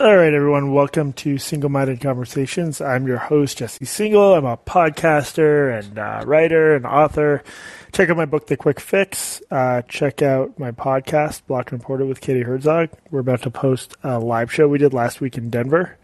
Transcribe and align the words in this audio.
All 0.00 0.16
right, 0.16 0.32
everyone, 0.32 0.72
welcome 0.72 1.12
to 1.14 1.34
Singal 1.34 1.70
Minded 1.70 2.00
Conversations. 2.00 2.80
I'm 2.80 3.08
your 3.08 3.16
host, 3.16 3.58
Jesse 3.58 3.84
Singal. 3.84 4.38
I'm 4.38 4.44
a 4.44 4.56
podcaster 4.56 5.76
and 5.76 5.98
uh, 5.98 6.22
writer 6.24 6.76
and 6.76 6.86
author. 6.86 7.42
Check 7.90 8.08
out 8.08 8.16
my 8.16 8.24
book, 8.24 8.46
The 8.46 8.56
Quick 8.56 8.78
Fix. 8.78 9.42
Uh, 9.50 9.82
check 9.88 10.22
out 10.22 10.56
my 10.56 10.70
podcast, 10.70 11.44
Block 11.48 11.72
and 11.72 11.84
with 12.06 12.20
Katie 12.20 12.42
Herzog. 12.42 12.90
We're 13.10 13.18
about 13.18 13.42
to 13.42 13.50
post 13.50 13.96
a 14.04 14.20
live 14.20 14.52
show 14.52 14.68
we 14.68 14.78
did 14.78 14.94
last 14.94 15.20
week 15.20 15.36
in 15.36 15.50
Denver 15.50 15.98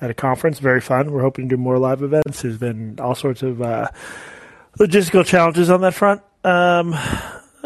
at 0.00 0.10
a 0.10 0.14
conference. 0.14 0.58
Very 0.58 0.80
fun. 0.80 1.12
We're 1.12 1.22
hoping 1.22 1.48
to 1.48 1.54
do 1.54 1.62
more 1.62 1.78
live 1.78 2.02
events. 2.02 2.42
There's 2.42 2.58
been 2.58 2.98
all 2.98 3.14
sorts 3.14 3.44
of 3.44 3.62
uh, 3.62 3.86
logistical 4.80 5.24
challenges 5.24 5.70
on 5.70 5.80
that 5.82 5.94
front. 5.94 6.22
Um, 6.42 6.92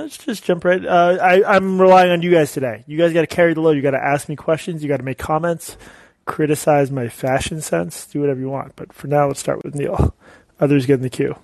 let's 0.03 0.19
just 0.19 0.45
jump 0.45 0.65
right. 0.65 0.85
Uh, 0.85 1.19
I, 1.21 1.57
I'm 1.57 1.81
relying 1.81 2.11
on 2.11 2.23
you 2.23 2.31
guys 2.31 2.53
today. 2.53 2.85
You 2.87 2.99
guys 2.99 3.13
got 3.13 3.23
to 3.23 3.27
carry 3.27 3.55
the 3.55 3.61
load. 3.61 3.77
You 3.77 3.83
got 3.83 3.93
to 3.93 4.05
ask 4.05 4.29
me 4.29 4.37
questions. 4.37 4.83
You 4.83 4.89
got 4.89 4.99
to 4.99 5.03
make 5.03 5.19
comments, 5.19 5.77
criticize 6.25 6.91
my 6.91 7.09
fashion 7.09 7.61
sense, 7.61 8.07
do 8.07 8.21
whatever 8.21 8.41
you 8.41 8.51
want. 8.51 8.77
But 8.77 8.93
for 8.93 9.07
now, 9.07 9.29
let's 9.29 9.41
start 9.41 9.65
with 9.65 9.75
Neil. 9.75 10.15
Others 10.61 10.87
get 10.87 10.95
in 10.95 11.03
the 11.03 11.11
queue. 11.11 11.37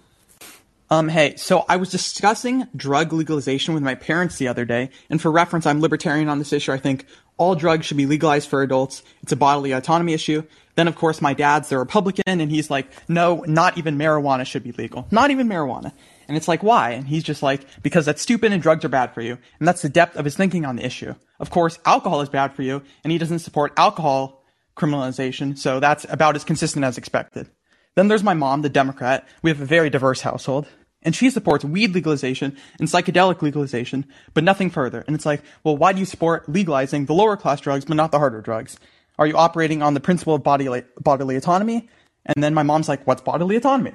Um, 0.90 1.08
hey, 1.08 1.36
so 1.36 1.66
I 1.68 1.76
was 1.76 1.90
discussing 1.90 2.66
drug 2.74 3.12
legalization 3.12 3.74
with 3.74 3.82
my 3.82 3.94
parents 3.94 4.38
the 4.38 4.48
other 4.48 4.64
day, 4.64 4.88
and 5.10 5.20
for 5.20 5.30
reference, 5.30 5.66
I'm 5.66 5.82
libertarian 5.82 6.30
on 6.30 6.38
this 6.38 6.52
issue. 6.52 6.72
I 6.72 6.78
think 6.78 7.04
all 7.36 7.54
drugs 7.54 7.84
should 7.84 7.98
be 7.98 8.06
legalized 8.06 8.48
for 8.48 8.62
adults. 8.62 9.02
It's 9.22 9.32
a 9.32 9.36
bodily 9.36 9.72
autonomy 9.72 10.14
issue. 10.14 10.44
Then, 10.76 10.88
of 10.88 10.96
course, 10.96 11.20
my 11.20 11.34
dad's 11.34 11.68
the 11.68 11.76
Republican, 11.76 12.40
and 12.40 12.50
he's 12.50 12.70
like, 12.70 12.86
no, 13.06 13.44
not 13.46 13.76
even 13.76 13.98
marijuana 13.98 14.46
should 14.46 14.64
be 14.64 14.72
legal. 14.72 15.06
Not 15.10 15.30
even 15.30 15.46
marijuana. 15.46 15.92
And 16.28 16.36
it's 16.36 16.46
like, 16.46 16.62
why? 16.62 16.90
And 16.90 17.08
he's 17.08 17.24
just 17.24 17.42
like, 17.42 17.64
because 17.82 18.04
that's 18.04 18.22
stupid 18.22 18.52
and 18.52 18.62
drugs 18.62 18.84
are 18.84 18.90
bad 18.90 19.14
for 19.14 19.22
you. 19.22 19.38
And 19.58 19.66
that's 19.66 19.82
the 19.82 19.88
depth 19.88 20.16
of 20.16 20.26
his 20.26 20.36
thinking 20.36 20.66
on 20.66 20.76
the 20.76 20.84
issue. 20.84 21.14
Of 21.40 21.50
course, 21.50 21.78
alcohol 21.86 22.20
is 22.20 22.28
bad 22.28 22.54
for 22.54 22.62
you, 22.62 22.82
and 23.02 23.10
he 23.10 23.18
doesn't 23.18 23.38
support 23.38 23.72
alcohol 23.76 24.44
criminalization, 24.76 25.58
so 25.58 25.80
that's 25.80 26.06
about 26.08 26.36
as 26.36 26.44
consistent 26.44 26.84
as 26.84 26.98
expected. 26.98 27.48
Then 27.94 28.08
there's 28.08 28.22
my 28.22 28.34
mom, 28.34 28.62
the 28.62 28.68
Democrat. 28.68 29.26
We 29.42 29.50
have 29.50 29.60
a 29.60 29.66
very 29.66 29.90
diverse 29.90 30.20
household. 30.20 30.68
And 31.02 31.14
she 31.14 31.30
supports 31.30 31.64
weed 31.64 31.94
legalization 31.94 32.56
and 32.78 32.88
psychedelic 32.88 33.40
legalization, 33.40 34.06
but 34.34 34.44
nothing 34.44 34.68
further. 34.68 35.04
And 35.06 35.14
it's 35.14 35.26
like, 35.26 35.42
well, 35.62 35.76
why 35.76 35.92
do 35.92 36.00
you 36.00 36.04
support 36.04 36.48
legalizing 36.48 37.06
the 37.06 37.14
lower 37.14 37.36
class 37.36 37.60
drugs, 37.60 37.84
but 37.84 37.96
not 37.96 38.10
the 38.10 38.18
harder 38.18 38.40
drugs? 38.40 38.78
Are 39.18 39.26
you 39.26 39.36
operating 39.36 39.82
on 39.82 39.94
the 39.94 40.00
principle 40.00 40.34
of 40.34 40.42
bodily, 40.42 40.82
bodily 41.00 41.36
autonomy? 41.36 41.88
And 42.26 42.42
then 42.42 42.52
my 42.52 42.62
mom's 42.62 42.88
like, 42.88 43.06
what's 43.06 43.22
bodily 43.22 43.56
autonomy? 43.56 43.92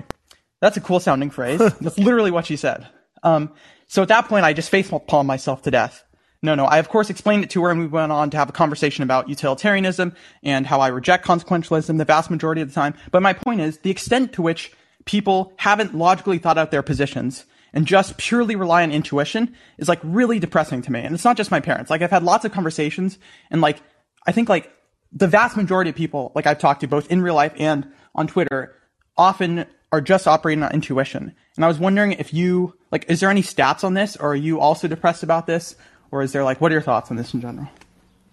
That's 0.64 0.78
a 0.78 0.82
cool 0.82 1.02
sounding 1.02 1.30
phrase. 1.30 1.60
That's 1.82 1.98
literally 1.98 2.32
what 2.32 2.46
she 2.46 2.56
said. 2.56 2.88
Um, 3.22 3.52
so 3.88 4.02
at 4.02 4.08
that 4.08 4.30
point, 4.30 4.46
I 4.46 4.54
just 4.54 4.72
facepalmed 4.72 5.26
myself 5.26 5.64
to 5.64 5.72
death. 5.72 6.06
No, 6.42 6.56
no, 6.56 6.64
I 6.64 6.78
of 6.78 6.88
course 6.88 7.10
explained 7.10 7.44
it 7.44 7.50
to 7.50 7.64
her 7.64 7.70
and 7.70 7.82
we 7.82 7.88
went 7.88 8.14
on 8.14 8.30
to 8.30 8.38
have 8.38 8.48
a 8.48 8.54
conversation 8.54 9.04
about 9.04 9.28
utilitarianism 9.28 10.16
and 10.42 10.66
how 10.66 10.80
I 10.80 10.88
reject 10.88 11.26
consequentialism 11.26 11.98
the 11.98 12.06
vast 12.06 12.32
majority 12.32 12.62
of 12.62 12.70
the 12.70 12.74
time. 12.74 12.94
But 13.12 13.22
my 13.22 13.34
point 13.34 13.60
is 13.60 13.80
the 13.80 13.92
extent 13.92 14.32
to 14.34 14.42
which 14.42 14.72
people 15.04 15.52
haven't 15.58 15.96
logically 15.96 16.38
thought 16.38 16.58
out 16.58 16.72
their 16.72 16.82
positions 16.82 17.44
and 17.74 17.86
just 17.86 18.16
purely 18.16 18.56
rely 18.56 18.84
on 18.84 18.92
intuition 18.94 19.54
is 19.78 19.90
like 19.90 20.00
really 20.02 20.40
depressing 20.40 20.82
to 20.84 20.94
me. 20.94 21.02
And 21.02 21.14
it's 21.14 21.26
not 21.26 21.36
just 21.36 21.52
my 21.52 21.60
parents. 21.60 21.92
Like 21.92 22.02
I've 22.02 22.10
had 22.10 22.24
lots 22.24 22.46
of 22.46 22.54
conversations 22.54 23.20
and 23.52 23.60
like, 23.60 23.82
I 24.26 24.32
think 24.32 24.48
like 24.48 24.72
the 25.12 25.28
vast 25.28 25.58
majority 25.58 25.90
of 25.90 25.98
people, 25.98 26.32
like 26.36 26.48
I've 26.48 26.60
talked 26.60 26.82
to 26.82 26.88
both 26.88 27.12
in 27.12 27.22
real 27.22 27.36
life 27.36 27.52
and 27.58 27.92
on 28.16 28.28
Twitter, 28.28 28.78
often 29.18 29.66
are 29.94 30.02
just 30.02 30.28
operating 30.28 30.64
on 30.64 30.74
intuition. 30.74 31.36
And 31.56 31.64
I 31.64 31.68
was 31.68 31.78
wondering 31.78 32.14
if 32.14 32.34
you, 32.34 32.74
like, 32.92 33.06
is 33.10 33.20
there 33.20 33.30
any 33.30 33.44
stats 33.44 33.84
on 33.84 33.94
this, 33.94 34.18
or 34.18 34.32
are 34.32 34.36
you 34.36 34.60
also 34.60 34.88
depressed 34.88 35.22
about 35.22 35.46
this? 35.46 35.76
Or 36.10 36.24
is 36.24 36.32
there, 36.32 36.44
like, 36.44 36.60
what 36.60 36.72
are 36.72 36.76
your 36.76 36.82
thoughts 36.82 37.12
on 37.12 37.18
this 37.18 37.32
in 37.36 37.42
general? 37.42 37.70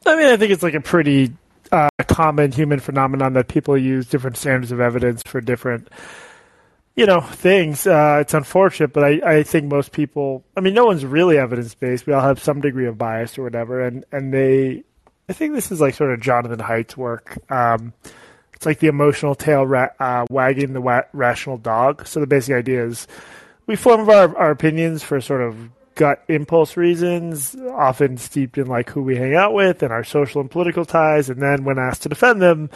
I 0.07 0.17
mean, 0.17 0.27
I 0.27 0.39
think 0.39 0.53
it's 0.53 0.63
like 0.63 0.73
a 0.73 0.81
pretty 0.81 1.35
uh, 1.71 1.91
common 2.09 2.51
human 2.51 2.81
phenomenon 2.81 3.35
that 3.35 3.49
people 3.49 3.77
use 3.77 4.07
different 4.07 4.39
standards 4.39 4.73
of 4.73 4.81
evidence 4.81 5.23
for 5.23 5.43
different, 5.43 5.89
you 6.97 7.05
know, 7.05 7.21
things. 7.21 7.87
Uh, 7.87 8.19
it's 8.23 8.33
unfortunate, 8.33 8.95
but 8.95 9.05
I, 9.05 9.21
I 9.23 9.43
think 9.43 9.71
most 9.71 9.93
people, 9.93 10.43
I 10.57 10.61
mean, 10.63 10.73
no 10.73 10.87
one's 10.87 11.05
really 11.05 11.37
evidence 11.37 11.75
based. 11.75 12.07
We 12.07 12.15
all 12.15 12.23
have 12.23 12.43
some 12.43 12.63
degree 12.63 12.87
of 12.87 12.97
bias 12.97 13.37
or 13.37 13.43
whatever. 13.43 13.83
And, 13.83 14.07
and 14.11 14.33
they, 14.33 14.83
I 15.29 15.35
think 15.35 15.55
this 15.55 15.71
is 15.71 15.79
like 15.79 15.95
sort 15.95 16.15
of 16.15 16.21
Jonathan 16.23 16.59
Haidt's 16.59 16.97
work. 16.97 17.39
Um, 17.53 17.93
it's 18.61 18.67
like 18.67 18.81
the 18.81 18.89
emotional 18.89 19.35
tail 19.35 19.67
ra- 19.67 19.89
uh, 19.99 20.27
wagging 20.29 20.75
the 20.75 20.83
wa- 20.83 21.05
rational 21.15 21.57
dog. 21.57 22.07
So 22.07 22.21
the 22.21 22.27
basic 22.27 22.55
idea 22.55 22.85
is 22.85 23.09
we 23.65 23.75
form 23.75 24.07
our, 24.11 24.37
our 24.37 24.51
opinions 24.51 25.03
for 25.03 25.19
sort 25.23 25.41
of 25.41 25.71
gut 25.95 26.23
impulse 26.29 26.77
reasons, 26.77 27.57
often 27.73 28.19
steeped 28.19 28.59
in 28.59 28.67
like 28.67 28.91
who 28.91 29.01
we 29.01 29.17
hang 29.17 29.35
out 29.35 29.55
with 29.55 29.83
and 29.83 29.91
our 29.91 30.05
social 30.05 30.43
and 30.43 30.51
political 30.51 30.85
ties. 30.85 31.31
And 31.31 31.41
then 31.41 31.65
when 31.65 31.79
asked 31.79 32.03
to 32.03 32.11
defend 32.11 32.43
them, 32.43 32.69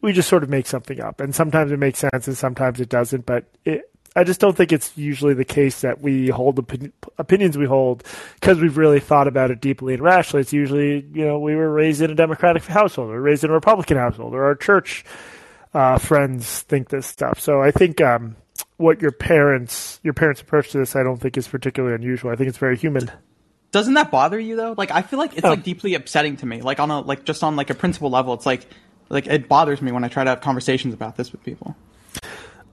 we 0.00 0.12
just 0.12 0.28
sort 0.28 0.42
of 0.42 0.48
make 0.48 0.66
something 0.66 1.00
up. 1.00 1.20
And 1.20 1.32
sometimes 1.32 1.70
it 1.70 1.78
makes 1.78 2.00
sense 2.00 2.26
and 2.26 2.36
sometimes 2.36 2.80
it 2.80 2.88
doesn't. 2.88 3.24
But 3.24 3.44
it, 3.64 3.88
I 4.18 4.24
just 4.24 4.40
don't 4.40 4.56
think 4.56 4.72
it's 4.72 4.98
usually 4.98 5.34
the 5.34 5.44
case 5.44 5.82
that 5.82 6.00
we 6.00 6.28
hold 6.28 6.56
the 6.56 6.92
opinions 7.18 7.56
we 7.56 7.66
hold 7.66 8.02
because 8.34 8.58
we've 8.58 8.76
really 8.76 8.98
thought 8.98 9.28
about 9.28 9.52
it 9.52 9.60
deeply 9.60 9.94
and 9.94 10.02
rationally. 10.02 10.40
It's 10.40 10.52
usually, 10.52 11.06
you 11.12 11.24
know, 11.24 11.38
we 11.38 11.54
were 11.54 11.72
raised 11.72 12.02
in 12.02 12.10
a 12.10 12.16
Democratic 12.16 12.64
household 12.64 13.10
or 13.10 13.20
raised 13.20 13.44
in 13.44 13.50
a 13.50 13.52
Republican 13.52 13.96
household 13.96 14.34
or 14.34 14.42
our 14.42 14.56
church 14.56 15.04
uh, 15.72 15.98
friends 15.98 16.62
think 16.62 16.88
this 16.88 17.06
stuff. 17.06 17.38
So 17.38 17.62
I 17.62 17.70
think 17.70 18.00
um, 18.00 18.34
what 18.76 19.00
your 19.00 19.12
parents, 19.12 20.00
your 20.02 20.14
parents' 20.14 20.40
approach 20.40 20.72
to 20.72 20.78
this, 20.78 20.96
I 20.96 21.04
don't 21.04 21.18
think 21.18 21.36
is 21.36 21.46
particularly 21.46 21.94
unusual. 21.94 22.32
I 22.32 22.34
think 22.34 22.48
it's 22.48 22.58
very 22.58 22.76
human. 22.76 23.12
Doesn't 23.70 23.94
that 23.94 24.10
bother 24.10 24.40
you 24.40 24.56
though? 24.56 24.74
Like 24.76 24.90
I 24.90 25.02
feel 25.02 25.20
like 25.20 25.34
it's 25.36 25.44
oh. 25.44 25.50
like 25.50 25.62
deeply 25.62 25.94
upsetting 25.94 26.38
to 26.38 26.46
me. 26.46 26.60
Like 26.60 26.80
on 26.80 26.90
a 26.90 27.02
like 27.02 27.22
just 27.22 27.44
on 27.44 27.54
like 27.54 27.70
a 27.70 27.74
principal 27.74 28.10
level, 28.10 28.34
it's 28.34 28.46
like 28.46 28.66
like 29.10 29.28
it 29.28 29.48
bothers 29.48 29.80
me 29.80 29.92
when 29.92 30.02
I 30.02 30.08
try 30.08 30.24
to 30.24 30.30
have 30.30 30.40
conversations 30.40 30.92
about 30.92 31.16
this 31.16 31.30
with 31.30 31.44
people. 31.44 31.76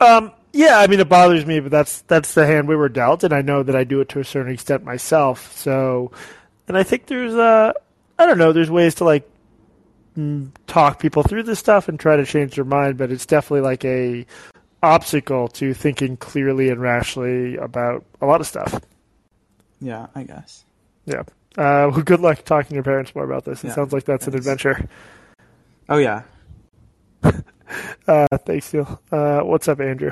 Um, 0.01 0.31
yeah, 0.55 0.79
I 0.79 0.88
mean 0.88 1.01
it 1.01 1.09
bothers 1.09 1.45
me, 1.45 1.59
but 1.59 1.69
that's 1.69 2.01
that's 2.03 2.33
the 2.33 2.45
hand 2.45 2.69
we 2.69 2.77
were 2.77 2.88
dealt, 2.88 3.25
and 3.25 3.33
I 3.33 3.41
know 3.41 3.61
that 3.61 3.75
I 3.75 3.83
do 3.83 3.99
it 3.99 4.09
to 4.09 4.21
a 4.21 4.23
certain 4.23 4.53
extent 4.53 4.85
myself. 4.85 5.55
So, 5.57 6.11
and 6.67 6.77
I 6.77 6.83
think 6.83 7.07
there's 7.07 7.35
uh, 7.35 7.73
I 8.17 8.25
don't 8.25 8.38
know, 8.38 8.53
there's 8.53 8.71
ways 8.71 8.95
to 8.95 9.03
like 9.03 9.29
talk 10.65 10.99
people 10.99 11.23
through 11.23 11.44
this 11.44 11.59
stuff 11.59 11.89
and 11.89 11.99
try 11.99 12.15
to 12.15 12.25
change 12.25 12.55
their 12.55 12.63
mind, 12.63 12.97
but 12.97 13.11
it's 13.11 13.25
definitely 13.25 13.61
like 13.61 13.83
a 13.83 14.25
obstacle 14.81 15.49
to 15.49 15.73
thinking 15.73 16.15
clearly 16.15 16.69
and 16.69 16.79
rationally 16.79 17.57
about 17.57 18.05
a 18.21 18.25
lot 18.25 18.39
of 18.39 18.47
stuff. 18.47 18.79
Yeah, 19.81 20.07
I 20.15 20.23
guess. 20.23 20.63
Yeah. 21.05 21.23
Uh, 21.57 21.91
well, 21.91 22.01
good 22.01 22.21
luck 22.21 22.45
talking 22.45 22.69
to 22.69 22.75
your 22.75 22.83
parents 22.83 23.13
more 23.13 23.25
about 23.25 23.44
this. 23.44 23.61
It 23.63 23.67
yeah, 23.67 23.73
sounds 23.73 23.91
like 23.91 24.05
that's 24.05 24.23
thanks. 24.23 24.33
an 24.33 24.39
adventure. 24.39 24.89
Oh 25.89 25.97
yeah. 25.97 26.23
uh, 28.07 28.27
thanks, 28.45 28.73
Neil. 28.73 29.01
Uh, 29.11 29.41
what's 29.41 29.67
up, 29.67 29.81
Andrew? 29.81 30.11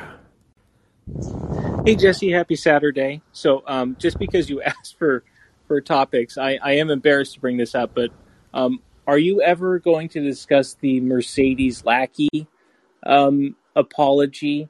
Hey 1.85 1.95
Jesse, 1.95 2.31
happy 2.31 2.55
Saturday. 2.55 3.21
So, 3.31 3.63
um, 3.67 3.95
just 3.99 4.17
because 4.19 4.49
you 4.49 4.61
asked 4.63 4.97
for 4.97 5.23
for 5.67 5.81
topics, 5.81 6.37
I, 6.37 6.59
I 6.61 6.73
am 6.73 6.89
embarrassed 6.89 7.35
to 7.35 7.39
bring 7.39 7.57
this 7.57 7.75
up, 7.75 7.91
but 7.93 8.11
um, 8.53 8.81
are 9.05 9.17
you 9.17 9.41
ever 9.41 9.79
going 9.79 10.09
to 10.09 10.21
discuss 10.21 10.75
the 10.75 11.01
Mercedes 11.01 11.83
Lackey 11.85 12.47
um, 13.05 13.55
apology 13.75 14.69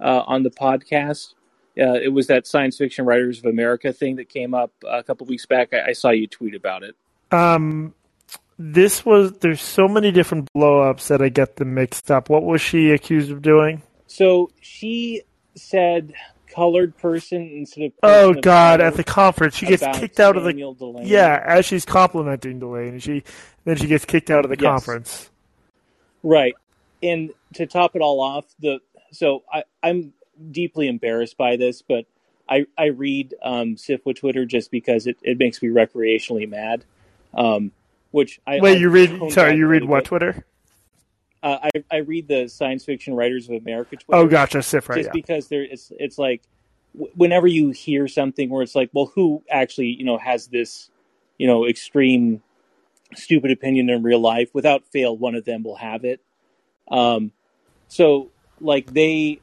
uh, 0.00 0.22
on 0.26 0.42
the 0.42 0.50
podcast? 0.50 1.34
Uh, 1.78 1.94
it 1.94 2.12
was 2.12 2.28
that 2.28 2.46
Science 2.46 2.78
Fiction 2.78 3.04
Writers 3.04 3.38
of 3.38 3.46
America 3.46 3.92
thing 3.92 4.16
that 4.16 4.28
came 4.28 4.54
up 4.54 4.72
a 4.88 5.02
couple 5.02 5.26
weeks 5.26 5.46
back. 5.46 5.74
I, 5.74 5.90
I 5.90 5.92
saw 5.92 6.10
you 6.10 6.26
tweet 6.26 6.54
about 6.54 6.84
it. 6.84 6.94
Um, 7.32 7.94
this 8.58 9.04
was 9.04 9.32
there's 9.38 9.60
so 9.60 9.88
many 9.88 10.10
different 10.12 10.48
blowups 10.54 11.08
that 11.08 11.20
I 11.20 11.28
get 11.28 11.56
them 11.56 11.74
mixed 11.74 12.10
up. 12.10 12.30
What 12.30 12.44
was 12.44 12.60
she 12.60 12.92
accused 12.92 13.30
of 13.30 13.42
doing? 13.42 13.82
So 14.06 14.50
she 14.60 15.22
said 15.56 16.12
colored 16.48 16.96
person 16.96 17.42
instead 17.42 17.86
of. 17.86 17.92
Oh 18.02 18.34
God! 18.34 18.80
At 18.80 18.94
the 18.94 19.04
conference, 19.04 19.56
she 19.56 19.66
gets 19.66 19.84
kicked 19.98 20.20
out 20.20 20.36
Samuel 20.36 20.72
of 20.72 20.78
the. 20.78 21.04
Yeah, 21.04 21.42
as 21.44 21.66
she's 21.66 21.84
complimenting 21.84 22.58
Delany, 22.58 22.98
she 22.98 23.22
then 23.64 23.76
she 23.76 23.86
gets 23.86 24.04
kicked 24.04 24.30
out 24.30 24.44
of 24.44 24.50
the 24.50 24.56
yes. 24.56 24.70
conference. 24.70 25.30
Right, 26.22 26.54
and 27.02 27.30
to 27.54 27.66
top 27.66 27.96
it 27.96 28.02
all 28.02 28.20
off, 28.20 28.46
the 28.60 28.80
so 29.12 29.44
I, 29.52 29.64
I'm 29.82 30.12
deeply 30.50 30.88
embarrassed 30.88 31.36
by 31.36 31.56
this, 31.56 31.82
but 31.82 32.06
I 32.48 32.66
I 32.76 32.86
read 32.86 33.34
um, 33.42 33.76
SFWA 33.76 34.16
Twitter 34.16 34.44
just 34.44 34.70
because 34.70 35.06
it, 35.06 35.16
it 35.22 35.38
makes 35.38 35.62
me 35.62 35.68
recreationally 35.68 36.48
mad. 36.48 36.84
Um, 37.34 37.72
which 38.10 38.40
I 38.46 38.60
wait, 38.60 38.80
you 38.80 38.88
read? 38.88 39.32
Sorry, 39.32 39.56
you 39.56 39.66
read 39.66 39.84
what. 39.84 40.04
Twitter? 40.04 40.44
Uh, 41.42 41.58
I 41.62 41.70
I 41.90 41.96
read 41.98 42.28
the 42.28 42.48
Science 42.48 42.84
Fiction 42.84 43.14
Writers 43.14 43.48
of 43.48 43.56
America 43.56 43.96
Twitter. 43.96 44.20
Oh, 44.20 44.26
gotcha, 44.26 44.58
right? 44.58 44.64
Just 44.64 44.96
yeah. 44.96 45.10
because 45.12 45.48
there, 45.48 45.62
it's 45.62 45.92
it's 45.98 46.18
like 46.18 46.42
whenever 47.14 47.46
you 47.46 47.70
hear 47.70 48.08
something 48.08 48.48
where 48.48 48.62
it's 48.62 48.74
like, 48.74 48.90
well, 48.92 49.12
who 49.14 49.42
actually 49.50 49.88
you 49.88 50.04
know 50.04 50.18
has 50.18 50.48
this 50.48 50.90
you 51.38 51.46
know 51.46 51.66
extreme 51.66 52.42
stupid 53.14 53.50
opinion 53.50 53.90
in 53.90 54.02
real 54.02 54.20
life? 54.20 54.50
Without 54.54 54.84
fail, 54.86 55.16
one 55.16 55.34
of 55.34 55.44
them 55.44 55.62
will 55.62 55.76
have 55.76 56.04
it. 56.04 56.20
Um, 56.90 57.32
so 57.88 58.30
like 58.60 58.92
they, 58.92 59.40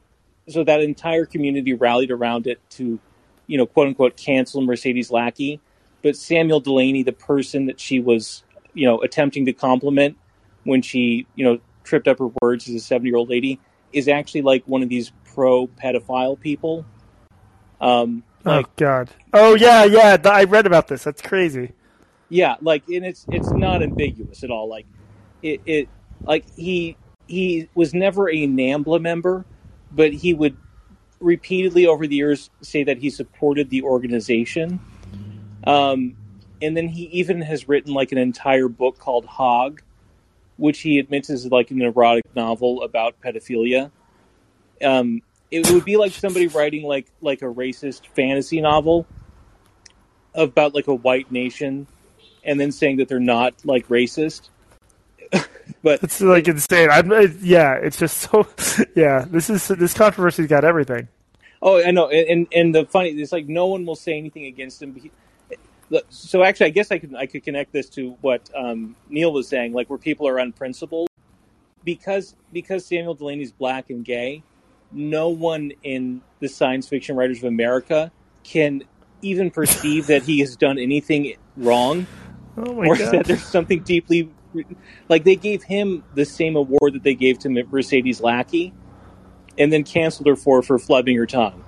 so 0.50 0.64
that 0.64 0.82
entire 0.82 1.26
community 1.26 1.74
rallied 1.74 2.12
around 2.12 2.48
it 2.48 2.60
to, 2.72 3.00
you 3.48 3.58
know, 3.58 3.66
quote 3.66 3.88
unquote, 3.88 4.18
cancel 4.18 4.62
Mercedes 4.62 5.12
Lackey. 5.12 5.62
But 6.02 6.18
Samuel 6.18 6.60
Delany, 6.60 7.04
the 7.04 7.14
person 7.14 7.68
that 7.68 7.80
she 7.80 8.00
was, 8.00 8.44
you 8.74 8.86
know, 8.86 9.02
attempting 9.02 9.46
to 9.46 9.54
compliment, 9.54 10.18
when 10.64 10.82
she, 10.82 11.28
you 11.36 11.46
know, 11.46 11.60
tripped 11.84 12.08
up 12.08 12.20
her 12.20 12.30
words 12.42 12.68
as 12.68 12.76
a 12.76 12.80
seven 12.80 13.06
year 13.06 13.16
old 13.16 13.30
lady 13.30 13.60
is 13.92 14.08
actually 14.08 14.42
like 14.42 14.64
one 14.68 14.84
of 14.84 14.90
these 14.90 15.12
pro 15.34 15.68
pedophile 15.68 16.40
people. 16.40 16.86
Um, 17.80 18.24
like, 18.44 18.66
oh 18.66 18.70
God. 18.78 19.10
Oh 19.34 19.56
yeah, 19.56 19.84
yeah. 19.86 20.18
I 20.26 20.46
read 20.46 20.66
about 20.66 20.88
this. 20.88 21.04
That's 21.04 21.22
crazy. 21.22 21.72
yeah, 22.30 22.56
like, 22.62 22.88
and 22.90 23.06
it's 23.06 23.26
it's 23.30 23.52
not 23.52 23.84
ambiguous 23.84 24.44
at 24.44 24.52
all. 24.52 24.68
Like, 24.68 24.86
it, 25.42 25.62
it 25.66 25.90
like 26.22 26.46
he 26.56 26.98
he 27.28 27.70
was 27.76 27.94
never 27.94 28.30
a 28.30 28.48
NAMBLA 28.48 29.02
member, 29.02 29.46
but 29.92 30.14
he 30.14 30.34
would 30.34 30.58
repeatedly 31.20 31.88
over 31.88 32.06
the 32.06 32.16
years 32.16 32.50
say 32.62 32.84
that 32.84 32.98
he 32.98 33.10
supported 33.10 33.70
the 33.70 33.84
organization. 33.84 34.80
Um, 35.66 36.18
and 36.62 36.76
then 36.76 36.88
he 36.88 37.04
even 37.06 37.42
has 37.42 37.68
written 37.68 37.94
like 37.94 38.12
an 38.12 38.18
entire 38.18 38.68
book 38.68 39.00
called 39.00 39.26
Hog, 39.26 39.82
which 40.58 40.82
he 40.82 41.00
admits 41.00 41.30
is 41.30 41.46
like 41.48 41.72
an 41.72 41.82
erotic 41.82 42.24
novel 42.36 42.84
about 42.84 43.20
pedophilia. 43.22 43.92
Um, 44.84 45.22
it 45.52 45.70
would 45.72 45.86
be 45.86 45.98
like 45.98 46.12
somebody 46.12 46.48
writing 46.48 46.84
like 46.84 47.08
like 47.22 47.42
a 47.42 47.46
racist 47.46 48.08
fantasy 48.08 48.60
novel 48.62 49.06
about 50.34 50.74
like 50.74 50.88
a 50.88 50.96
white 50.96 51.32
nation, 51.32 51.88
and 52.44 52.60
then 52.60 52.72
saying 52.72 52.98
that 52.98 53.08
they're 53.08 53.20
not 53.20 53.54
like 53.64 53.88
racist. 53.88 54.50
but 55.84 56.04
It's 56.04 56.22
like 56.22 56.48
insane. 56.48 56.90
I'm. 56.90 57.12
It, 57.12 57.40
yeah, 57.42 57.76
it's 57.76 57.98
just 57.98 58.18
so. 58.18 58.48
Yeah, 58.96 59.26
this 59.30 59.50
is 59.50 59.68
this 59.68 59.94
controversy's 59.94 60.48
got 60.48 60.64
everything. 60.64 61.08
Oh, 61.62 61.82
I 61.82 61.92
know, 61.92 62.10
and 62.10 62.28
and, 62.28 62.48
and 62.52 62.76
the 62.76 62.86
funny 62.86 63.10
it's 63.12 63.32
like 63.32 63.48
no 63.48 63.68
one 63.68 63.86
will 63.86 63.96
say 63.96 64.18
anything 64.18 64.46
against 64.46 64.82
him. 64.82 64.96
He- 64.96 65.12
So 66.10 66.44
actually, 66.44 66.68
I 66.68 66.70
guess 66.70 66.92
I 66.92 67.00
could 67.00 67.16
I 67.16 67.26
could 67.26 67.44
connect 67.44 67.72
this 67.72 67.90
to 67.90 68.18
what 68.22 68.50
um, 68.56 68.96
Neil 69.10 69.32
was 69.32 69.48
saying, 69.48 69.74
like 69.74 69.90
where 69.90 70.00
people 70.00 70.28
are 70.28 70.38
unprincipled 70.40 71.08
because 71.84 72.36
because 72.52 72.86
Samuel 72.86 73.16
Delany's 73.16 73.52
black 73.52 73.90
and 73.90 74.04
gay. 74.04 74.44
No 74.92 75.30
one 75.30 75.72
in 75.82 76.22
the 76.40 76.48
science 76.48 76.88
fiction 76.88 77.16
writers 77.16 77.40
of 77.40 77.46
America 77.46 78.12
can 78.44 78.84
even 79.22 79.50
perceive 79.50 80.08
that 80.08 80.24
he 80.24 80.40
has 80.40 80.56
done 80.56 80.78
anything 80.78 81.36
wrong 81.58 82.06
Oh 82.58 82.74
my 82.74 82.88
or 82.88 82.96
God. 82.96 83.12
that 83.12 83.26
there's 83.26 83.44
something 83.44 83.80
deeply 83.82 84.30
like 85.10 85.24
they 85.24 85.36
gave 85.36 85.64
him 85.64 86.04
the 86.14 86.26
same 86.26 86.56
award 86.56 86.94
that 86.94 87.04
they 87.04 87.16
gave 87.16 87.40
to 87.40 87.50
Mercedes 87.50 88.22
Lackey, 88.22 88.72
and 89.58 89.74
then 89.74 89.84
canceled 89.84 90.28
her 90.28 90.36
for 90.36 90.62
for 90.62 90.78
flubbing 90.78 91.18
her 91.18 91.26
tongue. 91.26 91.64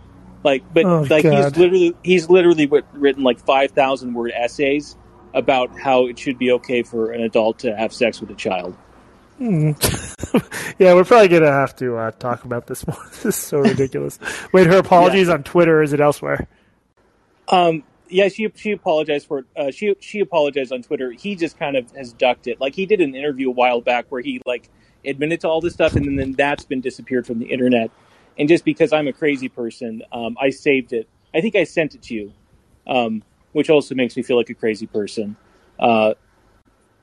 Like, 0.46 0.64
but 0.72 0.86
Oh, 0.86 1.02
like 1.10 1.26
he's 1.26 1.58
literally 1.58 1.96
he's 2.04 2.30
literally 2.30 2.68
written 2.94 3.24
like 3.24 3.40
five 3.40 3.72
thousand 3.72 4.14
word 4.14 4.32
essays 4.32 4.96
about 5.34 5.78
how 5.78 6.06
it 6.06 6.20
should 6.20 6.38
be 6.38 6.52
okay 6.52 6.84
for 6.84 7.12
an 7.12 7.22
adult 7.22 7.60
to 7.60 7.76
have 7.76 7.92
sex 7.92 8.22
with 8.22 8.30
a 8.30 8.36
child. 8.36 8.78
yeah, 9.40 10.94
we're 10.94 11.04
probably 11.04 11.30
gonna 11.30 11.52
have 11.52 11.76
to 11.78 11.98
uh, 11.98 12.12
talk 12.12 12.46
about 12.46 12.68
this 12.68 12.86
more. 12.86 12.96
this 13.10 13.26
is 13.26 13.36
so 13.36 13.58
ridiculous. 13.58 14.20
Wait, 14.54 14.68
her 14.68 14.78
apologies 14.78 15.30
on 15.30 15.42
Twitter. 15.42 15.80
or 15.80 15.84
Is 15.84 15.94
it 15.94 16.00
elsewhere? 16.00 16.48
Um, 17.48 17.84
yeah, 18.08 18.28
she 18.28 18.48
she 18.54 18.72
apologized 18.72 19.26
for 19.26 19.40
it. 19.40 19.46
Uh, 19.58 19.72
she 19.72 19.96
she 20.00 20.20
apologized 20.20 20.72
on 20.72 20.84
Twitter. 20.84 21.10
He 21.12 21.36
just 21.36 21.58
kind 21.58 21.76
of 21.76 21.90
has 21.94 22.14
ducked 22.14 22.46
it. 22.46 22.62
Like 22.62 22.76
he 22.76 22.86
did 22.86 23.02
an 23.02 23.16
interview 23.16 23.50
a 23.50 23.54
while 23.54 23.82
back 23.82 24.06
where 24.10 24.22
he 24.22 24.44
like 24.46 24.70
admitted 25.04 25.42
to 25.42 25.50
all 25.50 25.60
this 25.60 25.74
stuff, 25.74 25.96
and 25.96 26.06
then, 26.06 26.16
then 26.16 26.34
that's 26.34 26.66
been 26.66 26.82
disappeared 26.82 27.26
from 27.26 27.40
the 27.40 27.48
internet. 27.48 27.90
And 28.38 28.50
just 28.50 28.66
because 28.66 28.92
I'm 28.94 29.08
a 29.08 29.14
crazy 29.14 29.50
person, 29.50 30.04
um, 30.12 30.38
I 30.40 30.50
saved 30.50 30.94
it. 30.94 31.08
I 31.34 31.42
think 31.42 31.56
I 31.56 31.64
sent 31.64 31.96
it 31.96 32.02
to 32.04 32.14
you, 32.14 32.34
um, 32.88 33.24
which 33.54 33.70
also 33.70 33.96
makes 33.96 34.16
me 34.18 34.24
feel 34.24 34.38
like 34.38 34.50
a 34.50 34.54
crazy 34.54 34.88
person. 34.88 35.36
Uh, 35.80 36.14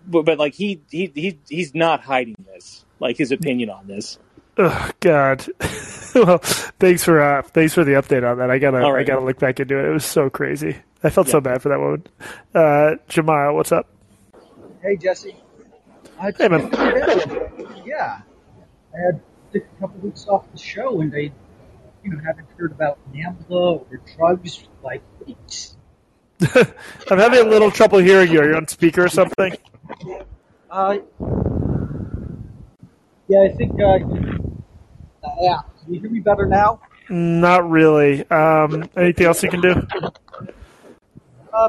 but, 0.06 0.24
but 0.24 0.38
like 0.38 0.54
he 0.54 0.80
he 0.90 1.10
he 1.14 1.38
he's 1.48 1.74
not 1.74 2.02
hiding 2.02 2.36
this, 2.52 2.84
like 3.00 3.16
his 3.16 3.32
opinion 3.32 3.70
on 3.70 3.86
this. 3.86 4.18
Oh 4.58 4.90
God. 5.00 5.46
well, 6.14 6.38
thanks 6.38 7.04
for 7.04 7.20
uh, 7.20 7.42
thanks 7.42 7.74
for 7.74 7.84
the 7.84 7.92
update 7.92 8.28
on 8.28 8.38
that. 8.38 8.50
I 8.50 8.58
gotta 8.58 8.82
All 8.82 8.96
I 8.96 9.04
gotta 9.04 9.24
look 9.24 9.38
back 9.38 9.60
into 9.60 9.78
it. 9.78 9.86
It 9.86 9.92
was 9.92 10.04
so 10.04 10.28
crazy. 10.28 10.76
I 11.04 11.10
felt 11.10 11.28
so 11.28 11.40
bad 11.40 11.62
for 11.62 11.68
that 11.70 11.80
woman. 11.80 12.06
Uh, 12.54 12.96
Jamal, 13.08 13.54
what's 13.54 13.72
up? 13.72 13.88
Hey, 14.82 14.96
Jesse. 14.96 15.36
I 16.20 16.32
Hey, 16.36 16.48
man. 16.48 16.70
Yeah. 17.84 18.20
I 18.94 19.06
had 19.06 19.20
took 19.52 19.64
a 19.64 19.80
couple 19.80 20.00
weeks 20.00 20.26
off 20.28 20.50
the 20.52 20.58
show 20.58 21.00
and 21.00 21.14
I, 21.14 21.32
you 22.02 22.10
know, 22.10 22.18
haven't 22.24 22.48
heard 22.56 22.72
about 22.72 22.98
NAMBLA 23.12 23.50
or 23.90 24.00
drugs 24.16 24.56
for 24.56 24.68
like 24.82 25.02
weeks. 25.26 25.76
I'm 27.10 27.18
having 27.18 27.40
a 27.46 27.48
little 27.48 27.70
trouble 27.70 27.98
hearing 27.98 28.32
you. 28.32 28.40
Are 28.40 28.48
you 28.48 28.56
on 28.56 28.66
speaker 28.66 29.04
or 29.04 29.08
something? 29.08 29.54
Uh, 30.70 30.98
yeah, 33.28 33.42
I 33.42 33.48
think, 33.56 33.80
uh, 33.80 33.98
uh, 35.22 35.30
yeah. 35.40 35.58
Can 35.84 35.94
you 35.94 36.00
hear 36.00 36.10
me 36.10 36.20
better 36.20 36.46
now? 36.46 36.80
Not 37.08 37.68
really. 37.68 38.28
Um, 38.30 38.88
anything 38.96 39.26
else 39.26 39.42
you 39.42 39.50
can 39.50 39.60
do? 39.60 39.86
Uh, 41.52 41.68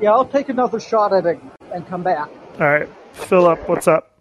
yeah, 0.00 0.12
I'll 0.12 0.24
take 0.24 0.48
another 0.48 0.80
shot 0.80 1.12
at 1.12 1.26
it 1.26 1.40
and 1.72 1.86
come 1.88 2.02
back. 2.02 2.28
All 2.60 2.66
right, 2.66 2.88
Philip, 3.12 3.68
what's 3.68 3.88
up? 3.88 4.13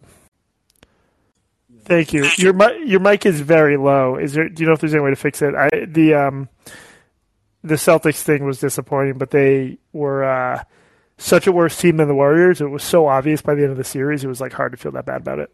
Thank 1.85 2.13
you. 2.13 2.25
Your 2.37 2.53
mi- 2.53 2.85
your 2.85 2.99
mic 2.99 3.25
is 3.25 3.41
very 3.41 3.77
low. 3.77 4.15
Is 4.15 4.33
there? 4.33 4.47
Do 4.47 4.63
you 4.63 4.67
know 4.67 4.73
if 4.73 4.79
there's 4.79 4.93
any 4.93 5.03
way 5.03 5.09
to 5.09 5.15
fix 5.15 5.41
it? 5.41 5.53
I 5.55 5.85
the 5.85 6.13
um 6.13 6.49
the 7.63 7.75
Celtics 7.75 8.21
thing 8.21 8.45
was 8.45 8.59
disappointing, 8.59 9.17
but 9.17 9.31
they 9.31 9.77
were 9.93 10.23
uh, 10.23 10.63
such 11.17 11.47
a 11.47 11.51
worse 11.51 11.77
team 11.79 11.97
than 11.97 12.07
the 12.07 12.15
Warriors. 12.15 12.61
It 12.61 12.69
was 12.69 12.83
so 12.83 13.07
obvious 13.07 13.41
by 13.41 13.55
the 13.55 13.63
end 13.63 13.71
of 13.71 13.77
the 13.77 13.83
series. 13.83 14.23
It 14.23 14.27
was 14.27 14.41
like 14.41 14.53
hard 14.53 14.73
to 14.73 14.77
feel 14.77 14.91
that 14.93 15.05
bad 15.05 15.21
about 15.21 15.39
it. 15.39 15.51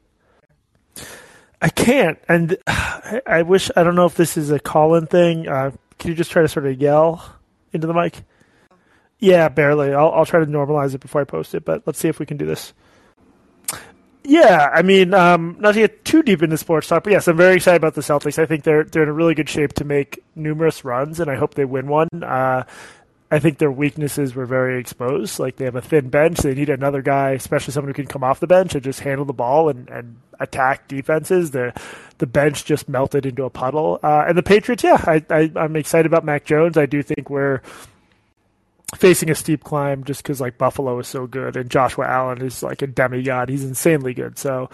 I 1.62 1.70
can't, 1.70 2.18
and 2.28 2.58
I, 2.68 3.22
I 3.26 3.42
wish 3.44 3.70
I 3.76 3.84
don't 3.84 3.96
know 3.96 4.06
if 4.06 4.16
this 4.16 4.38
is 4.38 4.52
a 4.52 4.60
call-in 4.60 5.08
thing. 5.08 5.48
Uh, 5.48 5.72
can 5.98 6.10
you 6.12 6.16
just 6.16 6.32
try 6.32 6.42
to 6.42 6.48
sort 6.48 6.66
of 6.66 6.80
yell 6.80 7.24
into 7.74 7.88
the 7.88 7.94
mic? 7.94 8.24
Yeah, 9.20 9.50
barely. 9.50 9.94
I'll 9.94 10.12
I'll 10.12 10.26
try 10.26 10.40
to 10.40 10.46
normalize 10.46 10.96
it 10.96 11.02
before 11.02 11.22
I 11.22 11.26
post 11.26 11.54
it, 11.54 11.66
but 11.66 11.84
let's 11.86 12.00
see 12.00 12.08
if 12.08 12.20
we 12.20 12.26
can 12.26 12.38
do 12.38 12.46
this. 12.46 12.74
Yeah, 14.30 14.70
I 14.72 14.84
mean, 14.84 15.16
um, 15.16 15.56
not 15.60 15.74
to 15.74 15.80
get 15.80 16.06
too 16.06 16.22
deep 16.22 16.44
into 16.44 16.56
sports 16.58 16.88
talk, 16.88 17.04
but 17.04 17.12
yes, 17.14 17.28
I'm 17.28 17.36
very 17.36 17.56
excited 17.56 17.78
about 17.78 17.96
the 17.96 18.02
Celtics. 18.02 18.38
I 18.38 18.46
think 18.46 18.64
they're 18.64 18.84
they're 18.84 19.02
in 19.02 19.10
a 19.10 19.14
really 19.14 19.34
good 19.34 19.50
shape 19.50 19.74
to 19.74 19.84
make 19.84 20.24
numerous 20.36 20.86
runs, 20.86 21.20
and 21.20 21.32
I 21.32 21.36
hope 21.36 21.56
they 21.56 21.66
win 21.66 21.88
one. 21.88 22.10
Uh, 22.22 22.64
I 23.32 23.40
think 23.40 23.58
their 23.58 23.72
weaknesses 23.72 24.36
were 24.36 24.46
very 24.46 24.80
exposed. 24.80 25.40
Like 25.40 25.56
they 25.56 25.66
have 25.66 25.76
a 25.76 25.82
thin 25.82 26.10
bench, 26.10 26.38
they 26.40 26.54
need 26.54 26.70
another 26.70 27.02
guy, 27.02 27.32
especially 27.32 27.74
someone 27.74 27.90
who 27.90 27.94
can 27.96 28.06
come 28.08 28.24
off 28.24 28.40
the 28.40 28.48
bench 28.48 28.76
and 28.76 28.84
just 28.84 29.00
handle 29.00 29.26
the 29.26 29.34
ball 29.34 29.70
and, 29.70 29.90
and 29.90 30.18
attack 30.40 30.88
defenses. 30.88 31.50
The 31.52 31.74
the 32.20 32.28
bench 32.28 32.66
just 32.66 32.88
melted 32.88 33.26
into 33.26 33.46
a 33.46 33.50
puddle. 33.50 34.00
Uh, 34.04 34.26
and 34.28 34.38
the 34.38 34.44
Patriots, 34.44 34.84
yeah, 34.84 35.04
I, 35.08 35.24
I 35.32 35.52
I'm 35.56 35.76
excited 35.76 36.06
about 36.06 36.24
Mac 36.24 36.46
Jones. 36.46 36.78
I 36.78 36.86
do 36.86 37.02
think 37.02 37.32
we're 37.32 37.62
facing 38.96 39.30
a 39.30 39.36
steep 39.36 39.64
climb 39.64 40.04
just 40.04 40.24
because 40.24 40.42
like 40.42 40.58
Buffalo 40.58 40.98
is 41.00 41.08
so 41.08 41.28
good 41.28 41.56
and 41.56 41.70
Joshua 41.70 42.08
Allen 42.08 42.42
is 42.42 42.64
like 42.64 42.82
a 42.82 42.88
demigod. 42.88 43.50
He's 43.50 43.64
insanely 43.64 44.14
good. 44.14 44.38
So 44.38 44.70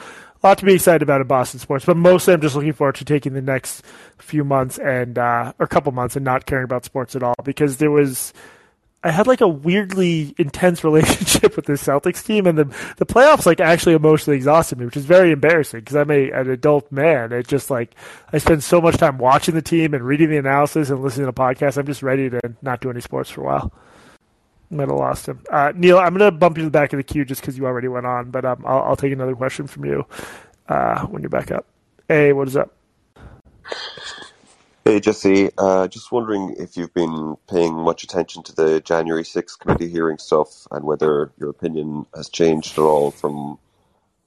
a 0.45 0.48
lot 0.48 0.57
to 0.60 0.65
be 0.65 0.74
excited 0.74 1.01
about 1.01 1.22
in 1.22 1.27
Boston 1.27 1.60
sports. 1.60 1.86
But 1.86 1.98
mostly 1.98 2.34
I'm 2.34 2.41
just 2.41 2.55
looking 2.55 2.74
forward 2.74 2.95
to 2.95 3.05
taking 3.05 3.34
the 3.34 3.41
next 3.41 3.84
few 4.17 4.43
months 4.43 4.77
and 4.77 5.17
uh, 5.17 5.53
or 5.60 5.67
couple 5.67 5.91
months 5.91 6.15
and 6.15 6.24
not 6.24 6.45
caring 6.45 6.65
about 6.65 6.86
sports 6.86 7.15
at 7.15 7.24
all 7.24 7.36
because 7.43 7.77
there 7.77 7.91
was. 7.91 8.34
I 9.03 9.12
had 9.12 9.27
like 9.27 9.41
a 9.41 9.48
weirdly 9.48 10.34
intense 10.39 10.84
relationship 10.84 11.55
with 11.55 11.65
this 11.65 11.84
Celtics 11.84 12.25
team, 12.25 12.48
and 12.48 12.57
the 12.57 12.65
the 12.98 13.05
playoffs 13.05 13.45
like 13.45 13.60
actually 13.60 13.93
emotionally 13.93 14.36
exhausted 14.36 14.79
me, 14.79 14.86
which 14.86 14.98
is 14.98 15.05
very 15.05 15.31
embarrassing 15.31 15.81
because 15.81 15.95
I'm 15.95 16.10
a 16.10 16.31
an 16.31 16.50
adult 16.50 16.91
man. 16.91 17.31
It 17.31 17.48
just 17.48 17.69
like 17.69 17.93
I 18.34 18.39
spend 18.39 18.63
so 18.63 18.81
much 18.81 18.98
time 18.98 19.19
watching 19.19 19.53
the 19.53 19.62
team 19.62 19.93
and 19.93 20.03
reading 20.03 20.29
the 20.29 20.38
analysis 20.38 20.89
and 20.89 21.03
listening 21.03 21.27
to 21.27 21.34
podcasts. 21.34 21.77
I'm 21.77 21.86
just 21.86 22.01
ready 22.01 22.31
to 22.31 22.39
not 22.63 22.81
do 22.81 22.89
any 22.89 23.01
sports 23.01 23.29
for 23.29 23.41
a 23.41 23.45
while. 23.45 23.74
Might 24.69 24.89
have 24.89 24.98
lost 24.98 25.27
him. 25.27 25.41
Uh, 25.50 25.72
Neil, 25.75 26.00
I'm 26.00 26.17
going 26.17 26.31
to 26.31 26.38
bump 26.38 26.57
you 26.57 26.63
to 26.63 26.67
the 26.67 26.72
back 26.72 26.91
of 26.93 26.98
the 26.98 27.03
queue 27.03 27.24
just 27.24 27.41
because 27.41 27.57
you 27.57 27.65
already 27.65 27.88
went 27.88 28.05
on, 28.05 28.31
but 28.31 28.45
um, 28.45 28.63
I'll, 28.65 28.81
I'll 28.81 28.95
take 28.95 29.13
another 29.13 29.36
question 29.36 29.67
from 29.67 29.86
you 29.86 30.05
uh, 30.67 31.05
when 31.05 31.22
you're 31.22 31.29
back 31.29 31.51
up. 31.51 31.65
Hey, 32.07 32.34
what 32.34 32.48
is 32.48 32.57
up? 32.57 32.74
Hey 34.88 35.00
Jesse, 35.00 35.50
uh, 35.57 35.88
just 35.88 36.12
wondering 36.12 36.55
if 36.60 36.77
you've 36.77 36.93
been 36.93 37.38
paying 37.50 37.74
much 37.74 38.03
attention 38.03 38.43
to 38.43 38.55
the 38.55 38.81
January 38.81 39.24
6th 39.24 39.57
committee 39.57 39.89
hearing 39.89 40.19
stuff 40.19 40.67
and 40.69 40.86
whether 40.86 41.31
your 41.39 41.50
opinion 41.50 42.05
has 42.15 42.29
changed 42.29 42.77
at 42.77 42.84
all 42.84 43.10
from 43.10 43.57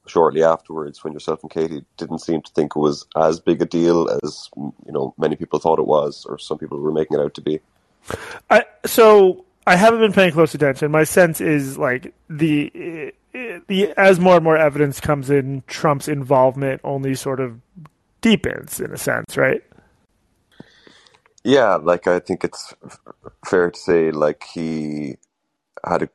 shortly 0.09 0.43
afterwards 0.43 1.05
when 1.05 1.13
yourself 1.13 1.43
and 1.43 1.51
Katie 1.53 1.85
didn't 1.97 2.19
seem 2.19 2.43
to 2.43 2.53
think 2.55 2.75
it 2.75 2.81
was 2.81 3.07
as 3.15 3.39
big 3.39 3.63
a 3.63 3.67
deal 3.67 4.11
as 4.25 4.51
you 4.57 4.93
know 4.93 5.15
many 5.17 5.37
people 5.37 5.61
thought 5.61 5.79
it 5.79 5.87
was 5.87 6.27
or 6.29 6.39
some 6.39 6.59
people 6.59 6.81
were 6.81 6.91
making 6.91 7.19
it 7.19 7.23
out 7.23 7.35
to 7.35 7.41
be. 7.41 7.61
I, 8.51 8.65
so 8.85 9.45
I 9.69 9.77
haven't 9.77 10.01
been 10.01 10.15
paying 10.15 10.33
close 10.33 10.55
attention. 10.55 10.91
My 10.91 11.05
sense 11.05 11.43
is 11.43 11.77
like 11.77 12.15
the 12.31 13.13
the 13.69 13.93
as 13.99 14.19
more 14.19 14.37
and 14.37 14.45
more 14.45 14.57
evidence 14.57 14.99
comes 14.99 15.29
in, 15.29 15.63
Trump's 15.67 16.09
involvement 16.09 16.81
only 16.85 17.15
sort 17.15 17.39
of 17.39 17.61
deepens 18.23 18.81
in 18.81 18.93
a 18.93 18.97
sense, 18.97 19.37
right? 19.37 19.63
Yeah, 21.45 21.75
like 21.75 22.07
I 22.07 22.19
think 22.19 22.45
it's 22.45 22.73
fair 23.45 23.71
to 23.71 23.79
say 23.79 24.11
like 24.11 24.43
he 24.43 25.17
had 25.87 26.03
a 26.03 26.09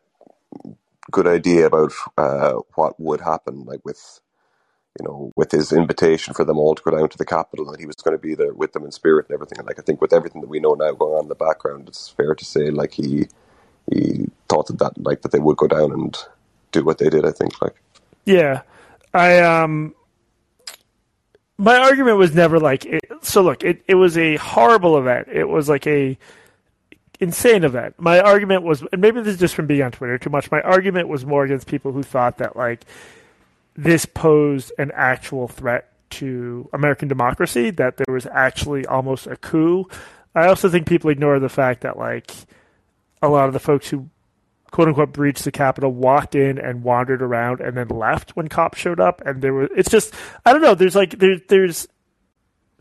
good 1.11 1.27
idea 1.27 1.67
about 1.67 1.91
uh, 2.17 2.53
what 2.73 2.99
would 2.99 3.21
happen, 3.21 3.65
like 3.65 3.85
with 3.85 4.19
you 4.99 5.05
know, 5.07 5.31
with 5.35 5.51
his 5.51 5.71
invitation 5.71 6.33
for 6.33 6.45
them 6.45 6.59
all 6.59 6.75
to 6.75 6.83
go 6.83 6.91
down 6.91 7.09
to 7.09 7.17
the 7.17 7.25
Capitol, 7.25 7.69
and 7.69 7.79
he 7.79 7.85
was 7.85 7.95
going 7.95 8.15
to 8.15 8.21
be 8.21 8.35
there 8.35 8.53
with 8.53 8.73
them 8.73 8.85
in 8.85 8.91
spirit 8.91 9.25
and 9.27 9.33
everything. 9.33 9.57
And 9.57 9.67
like 9.67 9.79
I 9.79 9.81
think 9.81 10.01
with 10.01 10.13
everything 10.13 10.41
that 10.41 10.49
we 10.49 10.59
know 10.59 10.73
now 10.73 10.91
going 10.91 11.15
on 11.15 11.23
in 11.23 11.29
the 11.29 11.35
background, 11.35 11.87
it's 11.87 12.09
fair 12.09 12.35
to 12.35 12.45
say 12.45 12.69
like 12.69 12.93
he 12.93 13.27
he 13.91 14.29
thought 14.47 14.67
that, 14.67 14.79
that 14.79 15.03
like 15.03 15.21
that 15.23 15.31
they 15.31 15.39
would 15.39 15.57
go 15.57 15.67
down 15.67 15.91
and 15.91 16.17
do 16.71 16.83
what 16.83 16.99
they 16.99 17.09
did. 17.09 17.25
I 17.25 17.31
think 17.31 17.61
like 17.61 17.75
yeah, 18.25 18.61
I 19.13 19.39
um. 19.39 19.95
My 21.57 21.77
argument 21.77 22.17
was 22.17 22.33
never 22.33 22.59
like 22.59 22.85
it, 22.85 23.03
so. 23.21 23.41
Look, 23.43 23.63
it, 23.63 23.83
it 23.87 23.95
was 23.95 24.17
a 24.17 24.37
horrible 24.37 24.97
event. 24.97 25.27
It 25.31 25.47
was 25.47 25.69
like 25.69 25.85
a 25.85 26.17
insane 27.19 27.63
event. 27.63 27.95
My 27.99 28.19
argument 28.19 28.63
was, 28.63 28.83
and 28.91 29.01
maybe 29.01 29.21
this 29.21 29.35
is 29.35 29.39
just 29.39 29.55
from 29.55 29.67
being 29.67 29.83
on 29.83 29.91
Twitter 29.91 30.17
too 30.17 30.31
much. 30.31 30.51
My 30.51 30.61
argument 30.61 31.07
was 31.07 31.25
more 31.25 31.43
against 31.43 31.67
people 31.67 31.91
who 31.91 32.03
thought 32.03 32.39
that 32.39 32.55
like 32.55 32.85
this 33.75 34.05
posed 34.05 34.71
an 34.77 34.91
actual 34.93 35.47
threat 35.47 35.89
to 36.11 36.69
American 36.73 37.07
democracy, 37.07 37.71
that 37.71 37.97
there 37.97 38.13
was 38.13 38.27
actually 38.27 38.85
almost 38.85 39.27
a 39.27 39.35
coup. 39.35 39.85
I 40.35 40.47
also 40.47 40.69
think 40.69 40.87
people 40.87 41.09
ignore 41.09 41.39
the 41.39 41.49
fact 41.49 41.81
that 41.81 41.97
like 41.97 42.31
a 43.21 43.29
lot 43.29 43.47
of 43.47 43.53
the 43.53 43.59
folks 43.59 43.89
who 43.89 44.09
quote 44.71 44.87
unquote 44.87 45.13
breached 45.13 45.43
the 45.43 45.51
Capitol 45.51 45.91
walked 45.91 46.35
in 46.35 46.57
and 46.57 46.83
wandered 46.83 47.21
around 47.21 47.61
and 47.61 47.77
then 47.77 47.87
left 47.87 48.35
when 48.35 48.47
cops 48.47 48.79
showed 48.79 48.99
up 48.99 49.21
and 49.25 49.41
there 49.41 49.53
was 49.53 49.69
it's 49.75 49.89
just 49.89 50.13
I 50.45 50.51
don't 50.51 50.61
know, 50.61 50.75
there's 50.75 50.95
like 50.95 51.19
there 51.19 51.39
there's 51.47 51.87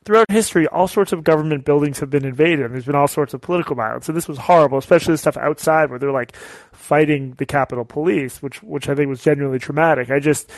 throughout 0.05 0.31
history, 0.31 0.67
all 0.69 0.89
sorts 0.89 1.13
of 1.13 1.25
government 1.25 1.65
buildings 1.65 2.01
have 2.01 2.11
been 2.11 2.25
invaded, 2.25 2.65
and 2.65 2.75
there's 2.75 2.85
been 2.85 2.95
all 2.95 3.09
sorts 3.09 3.35
of 3.35 3.41
political 3.41 3.77
violence. 3.77 4.09
And 4.09 4.17
this 4.17 4.29
was 4.29 4.39
horrible, 4.39 4.79
especially 4.79 5.15
the 5.15 5.19
stuff 5.19 5.37
outside 5.37 5.91
where 5.91 5.99
they're 5.99 6.13
like 6.13 6.35
fighting 6.73 7.35
the 7.39 7.47
Capitol 7.47 7.85
Police, 7.85 8.43
which 8.43 8.63
which 8.63 8.89
I 8.89 8.95
think 8.95 9.09
was 9.09 9.23
genuinely 9.23 9.59
traumatic. 9.59 10.11
I 10.11 10.19
just 10.19 10.51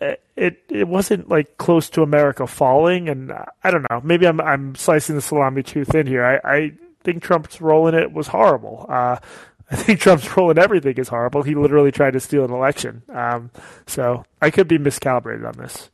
it 0.00 0.62
it 0.68 0.86
wasn't 0.86 1.28
like 1.28 1.58
close 1.58 1.90
to 1.90 2.02
America 2.02 2.46
falling, 2.46 3.08
and 3.08 3.32
I 3.32 3.70
don't 3.70 3.88
know. 3.90 4.00
Maybe 4.02 4.26
I'm 4.26 4.40
I'm 4.40 4.74
slicing 4.74 5.16
the 5.16 5.22
salami 5.22 5.62
too 5.62 5.84
thin 5.84 6.06
here. 6.06 6.24
I, 6.24 6.56
I 6.56 6.72
think 7.02 7.22
Trump's 7.22 7.60
role 7.60 7.88
in 7.88 7.94
it 7.94 8.12
was 8.12 8.28
horrible. 8.28 8.86
Uh, 8.88 9.16
I 9.70 9.76
think 9.76 10.00
Trump's 10.00 10.34
role 10.36 10.50
in 10.50 10.58
everything 10.58 10.96
is 10.96 11.08
horrible. 11.08 11.42
He 11.42 11.54
literally 11.54 11.92
tried 11.92 12.12
to 12.12 12.20
steal 12.20 12.44
an 12.44 12.52
election. 12.52 13.02
Um, 13.12 13.50
so 13.86 14.24
I 14.40 14.50
could 14.50 14.66
be 14.66 14.78
miscalibrated 14.78 15.46
on 15.46 15.62
this. 15.62 15.90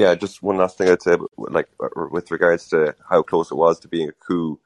Yeah, 0.00 0.14
just 0.14 0.42
one 0.42 0.56
last 0.56 0.78
thing 0.78 0.88
I'd 0.88 1.02
say, 1.02 1.18
like 1.36 1.68
with 2.10 2.30
regards 2.30 2.68
to 2.68 2.94
how 3.10 3.20
close 3.20 3.50
it 3.50 3.56
was 3.56 3.78
to 3.80 3.88
being 3.88 4.08
a 4.08 4.12
coup. 4.12 4.58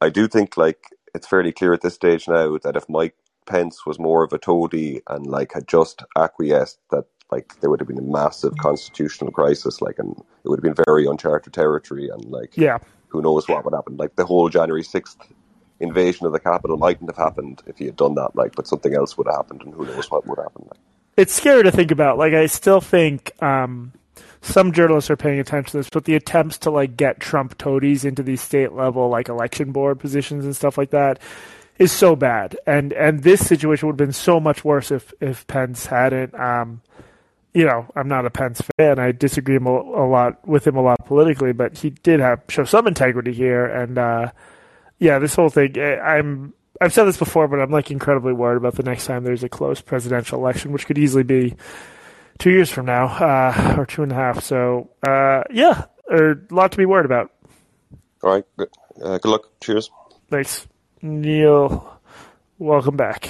I 0.00 0.10
do 0.10 0.26
think 0.26 0.56
like 0.56 0.86
it's 1.14 1.28
fairly 1.28 1.52
clear 1.52 1.72
at 1.72 1.82
this 1.82 1.94
stage 1.94 2.26
now 2.26 2.58
that 2.64 2.74
if 2.74 2.88
Mike 2.88 3.14
Pence 3.46 3.86
was 3.86 4.00
more 4.00 4.24
of 4.24 4.32
a 4.32 4.38
toady 4.38 5.02
and 5.06 5.24
like 5.24 5.52
had 5.52 5.68
just 5.68 6.02
acquiesced, 6.16 6.80
that 6.90 7.04
like 7.30 7.60
there 7.60 7.70
would 7.70 7.78
have 7.78 7.86
been 7.86 8.00
a 8.00 8.02
massive 8.02 8.56
constitutional 8.56 9.30
crisis, 9.30 9.80
like, 9.80 10.00
and 10.00 10.16
it 10.18 10.48
would 10.48 10.58
have 10.58 10.74
been 10.74 10.84
very 10.84 11.06
uncharted 11.06 11.52
territory, 11.52 12.08
and 12.08 12.24
like, 12.24 12.56
yeah, 12.56 12.78
who 13.06 13.22
knows 13.22 13.46
what 13.46 13.64
would 13.64 13.72
happen? 13.72 13.98
Like 13.98 14.16
the 14.16 14.26
whole 14.26 14.48
January 14.48 14.82
sixth 14.82 15.18
invasion 15.78 16.26
of 16.26 16.32
the 16.32 16.40
Capitol 16.40 16.76
mightn't 16.76 17.08
have 17.08 17.24
happened 17.24 17.62
if 17.68 17.78
he 17.78 17.86
had 17.86 17.94
done 17.94 18.16
that, 18.16 18.34
like, 18.34 18.56
but 18.56 18.66
something 18.66 18.96
else 18.96 19.16
would 19.16 19.28
have 19.28 19.36
happened, 19.36 19.62
and 19.62 19.74
who 19.74 19.86
knows 19.86 20.10
what 20.10 20.26
would 20.26 20.40
happen. 20.40 20.64
Like. 20.68 20.80
It's 21.16 21.34
scary 21.34 21.62
to 21.62 21.70
think 21.70 21.92
about. 21.92 22.18
Like, 22.18 22.32
I 22.32 22.46
still 22.46 22.80
think. 22.80 23.30
um 23.40 23.92
some 24.42 24.72
journalists 24.72 25.10
are 25.10 25.16
paying 25.16 25.38
attention 25.38 25.72
to 25.72 25.76
this, 25.78 25.90
but 25.90 26.04
the 26.04 26.14
attempts 26.14 26.58
to 26.58 26.70
like 26.70 26.96
get 26.96 27.20
Trump 27.20 27.58
toadies 27.58 28.04
into 28.04 28.22
these 28.22 28.40
state 28.40 28.72
level 28.72 29.08
like 29.08 29.28
election 29.28 29.72
board 29.72 30.00
positions 30.00 30.44
and 30.44 30.56
stuff 30.56 30.78
like 30.78 30.90
that 30.90 31.18
is 31.78 31.92
so 31.92 32.16
bad. 32.16 32.56
And 32.66 32.92
and 32.92 33.22
this 33.22 33.46
situation 33.46 33.86
would 33.86 33.94
have 33.94 34.06
been 34.06 34.12
so 34.12 34.40
much 34.40 34.64
worse 34.64 34.90
if 34.90 35.12
if 35.20 35.46
Pence 35.46 35.86
hadn't. 35.86 36.34
Um, 36.38 36.82
you 37.52 37.64
know, 37.64 37.86
I'm 37.96 38.08
not 38.08 38.26
a 38.26 38.30
Pence 38.30 38.62
fan. 38.76 38.98
I 38.98 39.12
disagree 39.12 39.56
a 39.56 39.60
lot 39.60 40.46
with 40.46 40.66
him 40.66 40.76
a 40.76 40.82
lot 40.82 41.04
politically, 41.04 41.52
but 41.52 41.78
he 41.78 41.90
did 41.90 42.20
have 42.20 42.42
show 42.48 42.64
some 42.64 42.86
integrity 42.86 43.32
here. 43.32 43.66
And 43.66 43.98
uh, 43.98 44.30
yeah, 44.98 45.18
this 45.18 45.34
whole 45.34 45.48
thing, 45.48 45.76
eh, 45.76 45.96
I'm 45.96 46.54
I've 46.80 46.94
said 46.94 47.04
this 47.04 47.18
before, 47.18 47.48
but 47.48 47.60
I'm 47.60 47.70
like 47.70 47.90
incredibly 47.90 48.32
worried 48.32 48.56
about 48.56 48.76
the 48.76 48.82
next 48.82 49.06
time 49.06 49.24
there's 49.24 49.44
a 49.44 49.48
close 49.48 49.80
presidential 49.80 50.38
election, 50.38 50.72
which 50.72 50.86
could 50.86 50.96
easily 50.96 51.24
be 51.24 51.56
two 52.40 52.50
years 52.50 52.70
from 52.70 52.86
now, 52.86 53.06
uh, 53.06 53.76
or 53.78 53.86
two 53.86 54.02
and 54.02 54.10
a 54.10 54.14
half. 54.14 54.42
So, 54.42 54.90
uh, 55.06 55.44
yeah, 55.52 55.84
a 56.10 56.34
lot 56.50 56.72
to 56.72 56.78
be 56.78 56.86
worried 56.86 57.06
about. 57.06 57.30
All 58.22 58.32
right. 58.32 58.44
Good, 58.56 58.68
uh, 59.00 59.18
good 59.18 59.28
luck. 59.28 59.42
Cheers. 59.60 59.90
Thanks. 60.28 60.66
Neil, 61.02 61.98
welcome 62.58 62.96
back. 62.96 63.28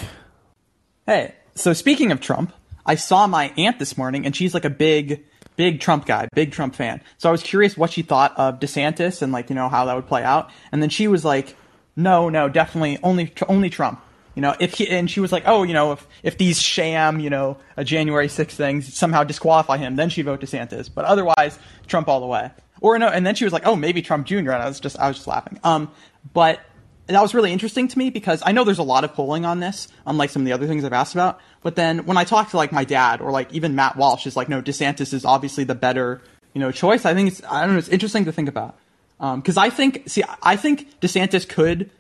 Hey, 1.07 1.35
so 1.55 1.73
speaking 1.73 2.11
of 2.13 2.21
Trump, 2.21 2.53
I 2.87 2.95
saw 2.95 3.27
my 3.27 3.53
aunt 3.57 3.79
this 3.79 3.97
morning, 3.99 4.27
and 4.27 4.35
she's 4.35 4.55
like 4.55 4.65
a 4.65 4.71
big, 4.71 5.25
big 5.57 5.81
Trump 5.81 6.07
guy, 6.07 6.29
big 6.35 6.53
Trump 6.53 6.75
fan. 6.75 7.03
So 7.19 7.29
I 7.29 7.33
was 7.33 7.43
curious 7.43 7.77
what 7.77 7.93
she 7.93 8.03
thought 8.03 8.37
of 8.39 8.59
DeSantis 8.59 9.23
and 9.23 9.33
like 9.33 9.51
you 9.51 9.55
know 9.55 9.69
how 9.69 9.85
that 9.87 9.95
would 9.95 10.07
play 10.07 10.25
out. 10.25 10.51
And 10.73 10.83
then 10.83 10.91
she 10.91 11.07
was 11.07 11.25
like, 11.25 11.57
"No, 11.97 12.29
no, 12.29 12.49
definitely 12.49 12.99
only 13.03 13.33
only 13.49 13.71
Trump." 13.71 14.01
You 14.35 14.43
know, 14.43 14.55
if 14.61 14.75
he, 14.75 14.89
and 14.89 15.11
she 15.11 15.21
was 15.21 15.33
like, 15.33 15.43
oh, 15.47 15.65
you 15.65 15.75
know, 15.75 15.93
if, 15.93 16.07
if 16.23 16.39
these 16.39 16.61
sham, 16.61 17.21
you 17.21 17.31
know, 17.31 17.59
a 17.77 17.85
January 17.85 18.29
6th 18.29 18.53
things 18.53 18.95
somehow 18.95 19.25
disqualify 19.25 19.77
him, 19.77 19.97
then 19.97 20.09
she'd 20.09 20.23
vote 20.23 20.41
DeSantis. 20.41 20.89
But 20.93 21.05
otherwise, 21.05 21.59
Trump 21.87 22.09
all 22.09 22.21
the 22.21 22.27
way. 22.27 22.51
Or 22.81 22.99
no, 22.99 23.09
and 23.09 23.27
then 23.27 23.35
she 23.35 23.45
was 23.45 23.53
like, 23.53 23.67
oh, 23.67 23.77
maybe 23.77 24.03
Trump 24.03 24.27
Jr. 24.27 24.37
And 24.37 24.51
I 24.51 24.69
was 24.69 24.81
just, 24.81 24.99
I 24.99 25.09
was 25.09 25.17
just 25.17 25.27
laughing. 25.27 25.59
Um, 25.65 25.91
but 26.33 26.61
that 27.07 27.21
was 27.21 27.35
really 27.35 27.53
interesting 27.53 27.89
to 27.89 27.99
me 27.99 28.11
because 28.11 28.43
I 28.45 28.53
know 28.53 28.65
there's 28.65 28.79
a 28.79 28.85
lot 28.85 29.05
of 29.05 29.15
polling 29.15 29.45
on 29.45 29.61
this, 29.61 29.89
unlike 30.07 30.31
some 30.31 30.43
of 30.43 30.47
the 30.47 30.53
other 30.53 30.67
things 30.67 30.85
I've 30.85 30.93
asked 30.93 31.15
about. 31.15 31.41
But 31.63 31.77
then 31.77 32.07
when 32.07 32.17
I 32.17 32.25
talk 32.25 32.51
to 32.51 32.57
like 32.57 32.73
my 32.73 32.85
dad 32.85 33.21
or 33.21 33.31
like 33.31 33.53
even 33.53 33.75
Matt 33.75 33.97
Walsh 33.97 34.27
is 34.27 34.37
like, 34.37 34.49
no, 34.49 34.63
DeSantis 34.63 35.13
is 35.13 35.25
obviously 35.25 35.65
the 35.65 35.75
better, 35.75 36.23
you 36.55 36.61
know, 36.61 36.71
choice. 36.71 37.05
I 37.05 37.15
think 37.15 37.33
it's, 37.33 37.43
I 37.51 37.63
don't 37.63 37.73
know, 37.73 37.79
it's 37.79 37.89
interesting 37.89 38.25
to 38.27 38.33
think 38.33 38.49
about. 38.49 38.79
Um, 39.19 39.43
cause 39.43 39.57
I 39.57 39.71
think, 39.71 40.05
see, 40.07 40.23
I 40.43 40.57
think 40.57 41.01
DeSantis 41.01 41.49
could 41.49 41.91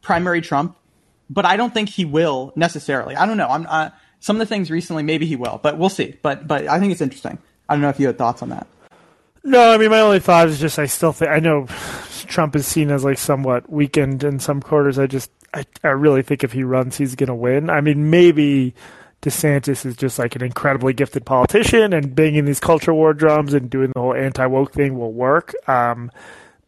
primary 0.00 0.40
Trump 0.40 0.76
but 1.30 1.44
I 1.44 1.56
don't 1.56 1.72
think 1.72 1.88
he 1.88 2.04
will 2.04 2.52
necessarily. 2.56 3.16
I 3.16 3.26
don't 3.26 3.36
know. 3.36 3.48
I'm 3.48 3.66
uh, 3.68 3.90
some 4.20 4.36
of 4.36 4.40
the 4.40 4.46
things 4.46 4.70
recently, 4.70 5.02
maybe 5.02 5.26
he 5.26 5.36
will, 5.36 5.60
but 5.62 5.78
we'll 5.78 5.88
see. 5.88 6.16
But 6.22 6.46
but 6.46 6.66
I 6.66 6.78
think 6.78 6.92
it's 6.92 7.00
interesting. 7.00 7.38
I 7.68 7.74
don't 7.74 7.82
know 7.82 7.88
if 7.88 8.00
you 8.00 8.06
had 8.06 8.18
thoughts 8.18 8.42
on 8.42 8.50
that. 8.50 8.66
No, 9.42 9.72
I 9.72 9.76
mean 9.76 9.90
my 9.90 10.00
only 10.00 10.20
thought 10.20 10.48
is 10.48 10.58
just 10.58 10.78
I 10.78 10.86
still 10.86 11.12
think 11.12 11.30
I 11.30 11.40
know 11.40 11.66
Trump 12.26 12.56
is 12.56 12.66
seen 12.66 12.90
as 12.90 13.04
like 13.04 13.18
somewhat 13.18 13.70
weakened 13.70 14.24
in 14.24 14.38
some 14.38 14.60
quarters. 14.62 14.98
I 14.98 15.06
just 15.06 15.30
I, 15.52 15.64
I 15.82 15.88
really 15.88 16.22
think 16.22 16.44
if 16.44 16.52
he 16.52 16.64
runs, 16.64 16.96
he's 16.96 17.14
going 17.14 17.28
to 17.28 17.34
win. 17.34 17.70
I 17.70 17.80
mean 17.80 18.10
maybe. 18.10 18.74
DeSantis 19.22 19.86
is 19.86 19.96
just 19.96 20.18
like 20.18 20.36
an 20.36 20.44
incredibly 20.44 20.92
gifted 20.92 21.24
politician, 21.24 21.94
and 21.94 22.14
banging 22.14 22.44
these 22.44 22.60
culture 22.60 22.92
war 22.92 23.14
drums 23.14 23.54
and 23.54 23.70
doing 23.70 23.90
the 23.94 23.98
whole 23.98 24.12
anti 24.12 24.44
woke 24.44 24.74
thing 24.74 24.98
will 24.98 25.14
work. 25.14 25.54
Um, 25.66 26.10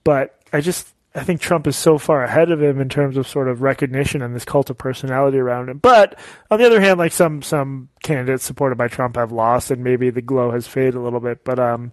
but 0.04 0.40
I 0.54 0.62
just 0.62 0.88
I 1.16 1.24
think 1.24 1.40
Trump 1.40 1.66
is 1.66 1.76
so 1.76 1.96
far 1.96 2.22
ahead 2.22 2.50
of 2.50 2.62
him 2.62 2.78
in 2.78 2.90
terms 2.90 3.16
of 3.16 3.26
sort 3.26 3.48
of 3.48 3.62
recognition 3.62 4.20
and 4.20 4.36
this 4.36 4.44
cult 4.44 4.68
of 4.68 4.76
personality 4.76 5.38
around 5.38 5.70
him. 5.70 5.78
But 5.78 6.18
on 6.50 6.58
the 6.58 6.66
other 6.66 6.80
hand, 6.80 6.98
like 6.98 7.12
some 7.12 7.40
some 7.40 7.88
candidates 8.02 8.44
supported 8.44 8.76
by 8.76 8.88
Trump 8.88 9.16
have 9.16 9.32
lost, 9.32 9.70
and 9.70 9.82
maybe 9.82 10.10
the 10.10 10.20
glow 10.20 10.50
has 10.50 10.66
faded 10.68 10.94
a 10.94 11.00
little 11.00 11.20
bit. 11.20 11.42
But 11.42 11.58
um, 11.58 11.92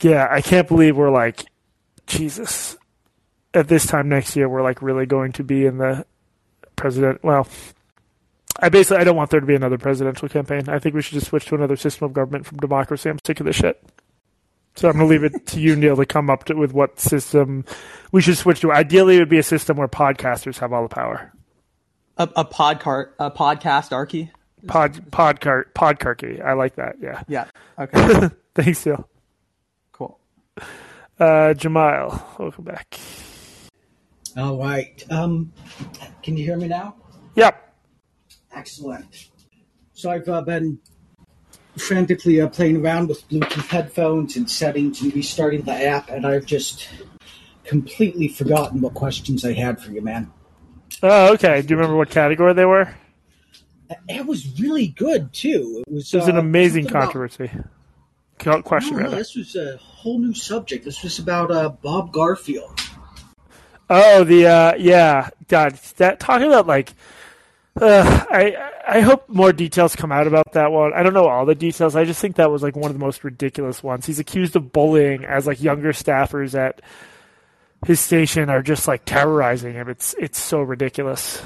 yeah, 0.00 0.28
I 0.30 0.40
can't 0.40 0.66
believe 0.66 0.96
we're 0.96 1.10
like 1.10 1.44
Jesus. 2.06 2.78
At 3.52 3.68
this 3.68 3.86
time 3.86 4.08
next 4.08 4.34
year, 4.34 4.48
we're 4.48 4.62
like 4.62 4.82
really 4.82 5.06
going 5.06 5.32
to 5.32 5.44
be 5.44 5.66
in 5.66 5.78
the 5.78 6.06
president. 6.74 7.22
Well, 7.22 7.46
I 8.60 8.70
basically 8.70 8.98
I 8.98 9.04
don't 9.04 9.16
want 9.16 9.30
there 9.30 9.40
to 9.40 9.46
be 9.46 9.54
another 9.54 9.78
presidential 9.78 10.28
campaign. 10.28 10.68
I 10.68 10.78
think 10.78 10.94
we 10.94 11.02
should 11.02 11.14
just 11.14 11.28
switch 11.28 11.44
to 11.46 11.54
another 11.54 11.76
system 11.76 12.06
of 12.06 12.14
government 12.14 12.46
from 12.46 12.58
democracy. 12.58 13.10
I'm 13.10 13.18
sick 13.26 13.40
of 13.40 13.46
this 13.46 13.56
shit. 13.56 13.82
So 14.76 14.90
I'm 14.90 14.98
going 14.98 15.08
to 15.08 15.10
leave 15.10 15.24
it 15.24 15.46
to 15.46 15.60
you, 15.60 15.74
Neil, 15.74 15.96
to 15.96 16.04
come 16.04 16.28
up 16.28 16.44
to, 16.44 16.54
with 16.54 16.72
what 16.72 17.00
system 17.00 17.64
we 18.12 18.20
should 18.20 18.36
switch 18.36 18.60
to. 18.60 18.72
Ideally, 18.72 19.16
it 19.16 19.20
would 19.20 19.30
be 19.30 19.38
a 19.38 19.42
system 19.42 19.78
where 19.78 19.88
podcasters 19.88 20.58
have 20.58 20.72
all 20.72 20.82
the 20.82 20.94
power. 20.94 21.32
A, 22.18 22.28
a 22.36 22.44
podcart, 22.44 23.12
a 23.18 23.30
podcast 23.30 23.92
archy. 23.92 24.30
Pod 24.66 25.10
podcart 25.10 25.72
podcarchy. 25.74 26.44
I 26.44 26.52
like 26.52 26.76
that. 26.76 26.96
Yeah. 27.00 27.22
Yeah. 27.26 27.46
Okay. 27.78 28.28
Thanks, 28.54 28.84
Neil. 28.84 29.08
Cool. 29.92 30.18
Uh, 31.18 31.54
Jamal, 31.54 32.36
welcome 32.38 32.64
back. 32.64 32.98
All 34.36 34.58
right. 34.58 35.02
Um, 35.10 35.52
can 36.22 36.36
you 36.36 36.44
hear 36.44 36.58
me 36.58 36.68
now? 36.68 36.96
Yep. 37.34 37.74
Excellent. 38.54 39.28
So 39.94 40.10
I've 40.10 40.28
uh, 40.28 40.42
been 40.42 40.78
frantically 41.78 42.40
uh, 42.40 42.48
playing 42.48 42.84
around 42.84 43.08
with 43.08 43.28
Bluetooth 43.28 43.68
headphones 43.68 44.36
and 44.36 44.50
settings 44.50 45.02
and 45.02 45.14
restarting 45.14 45.62
the 45.62 45.72
app, 45.72 46.10
and 46.10 46.26
I've 46.26 46.46
just 46.46 46.88
completely 47.64 48.28
forgotten 48.28 48.80
what 48.80 48.94
questions 48.94 49.44
I 49.44 49.52
had 49.52 49.80
for 49.80 49.90
you, 49.90 50.00
man. 50.00 50.32
Oh, 51.02 51.32
okay. 51.34 51.62
Do 51.62 51.68
you 51.68 51.76
remember 51.76 51.96
what 51.96 52.10
category 52.10 52.54
they 52.54 52.64
were? 52.64 52.94
It 54.08 54.26
was 54.26 54.58
really 54.60 54.88
good 54.88 55.32
too. 55.32 55.84
It 55.86 55.92
was. 55.92 56.12
It 56.12 56.18
was 56.18 56.28
uh, 56.28 56.32
an 56.32 56.38
amazing 56.38 56.86
controversy. 56.86 57.50
About, 58.40 58.64
question, 58.64 58.98
no, 58.98 59.04
no, 59.04 59.10
this 59.10 59.34
was 59.34 59.56
a 59.56 59.78
whole 59.78 60.18
new 60.18 60.34
subject. 60.34 60.84
This 60.84 61.02
was 61.02 61.18
about 61.18 61.50
uh, 61.50 61.70
Bob 61.70 62.12
Garfield. 62.12 62.78
Oh, 63.88 64.24
the 64.24 64.46
uh, 64.46 64.74
yeah, 64.76 65.30
God, 65.48 65.74
that 65.96 66.20
talking 66.20 66.46
about 66.46 66.66
like, 66.66 66.92
uh, 67.80 68.24
I 68.30 68.72
I 68.88 69.00
hope 69.00 69.28
more 69.28 69.52
details 69.52 69.96
come 69.96 70.12
out 70.12 70.28
about 70.28 70.52
that 70.52 70.70
one. 70.70 70.92
I 70.94 71.02
don't 71.02 71.12
know 71.12 71.26
all 71.28 71.44
the 71.44 71.56
details. 71.56 71.96
I 71.96 72.04
just 72.04 72.20
think 72.20 72.36
that 72.36 72.50
was 72.52 72.62
like 72.62 72.76
one 72.76 72.90
of 72.90 72.96
the 72.96 73.04
most 73.04 73.24
ridiculous 73.24 73.82
ones. 73.82 74.06
He's 74.06 74.20
accused 74.20 74.54
of 74.54 74.72
bullying 74.72 75.24
as 75.24 75.46
like 75.46 75.60
younger 75.60 75.92
staffers 75.92 76.54
at 76.54 76.80
his 77.84 77.98
station 78.00 78.48
are 78.48 78.62
just 78.62 78.86
like 78.86 79.04
terrorizing 79.04 79.74
him. 79.74 79.88
It's 79.88 80.14
it's 80.18 80.38
so 80.38 80.60
ridiculous. 80.62 81.42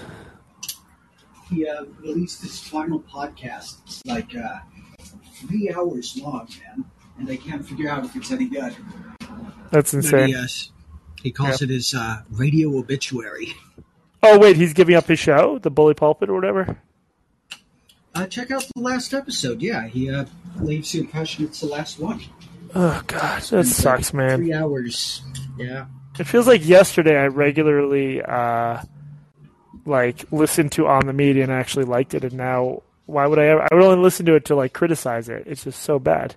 He 1.49 1.67
uh, 1.67 1.85
released 2.01 2.43
his 2.43 2.61
final 2.61 3.01
podcast. 3.01 3.79
It's 3.87 4.05
like 4.05 4.37
uh, 4.37 4.59
three 5.35 5.73
hours 5.75 6.17
long, 6.23 6.49
man, 6.63 6.85
and 7.19 7.27
they 7.27 7.37
can't 7.37 7.67
figure 7.67 7.89
out 7.89 8.05
if 8.05 8.15
it's 8.17 8.31
any 8.31 8.49
good. 8.49 8.77
That's 9.71 9.93
But 9.93 9.95
insane. 9.95 10.29
he, 10.29 10.35
uh, 10.35 10.47
he 11.23 11.31
calls 11.33 11.63
it 11.63 11.71
his 11.71 11.95
uh, 11.95 12.23
radio 12.31 12.77
obituary. 12.79 13.55
Oh 14.23 14.39
wait, 14.39 14.57
he's 14.57 14.75
giving 14.75 14.95
up 14.95 15.07
his 15.07 15.19
show, 15.19 15.59
the 15.59 15.71
Bully 15.71 15.95
Pulpit 15.95 16.29
or 16.29 16.35
whatever. 16.35 16.79
Uh, 18.15 18.27
check 18.27 18.51
out 18.51 18.65
the 18.75 18.81
last 18.83 19.15
episode. 19.15 19.63
Yeah, 19.63 19.87
he 19.87 20.11
uh, 20.11 20.25
leaves 20.61 20.93
the 20.93 21.01
impression 21.01 21.45
it's 21.45 21.61
the 21.61 21.67
last 21.67 21.99
one. 21.99 22.21
Oh 22.75 23.03
god, 23.07 23.43
that 23.43 23.65
sucks, 23.67 24.13
man. 24.13 24.39
Three 24.39 24.53
hours. 24.53 25.23
Yeah. 25.59 25.87
It 26.19 26.25
feels 26.25 26.47
like 26.47 26.67
yesterday 26.67 27.17
I 27.17 27.27
regularly 27.29 28.21
uh 28.23 28.83
like 29.87 30.31
listened 30.31 30.73
to 30.73 30.87
on 30.87 31.07
the 31.07 31.13
media 31.13 31.43
and 31.43 31.51
actually 31.53 31.85
liked 31.85 32.15
it 32.15 32.23
and 32.23 32.35
now 32.35 32.83
why 33.07 33.27
would 33.27 33.39
I 33.39 33.47
ever 33.47 33.63
I 33.63 33.75
would 33.75 33.83
only 33.85 34.03
listen 34.03 34.27
to 34.27 34.35
it 34.35 34.45
to 34.47 34.55
like 34.55 34.73
criticize 34.73 35.29
it. 35.29 35.45
It's 35.47 35.65
just 35.65 35.83
so 35.83 35.99
bad. 35.99 36.35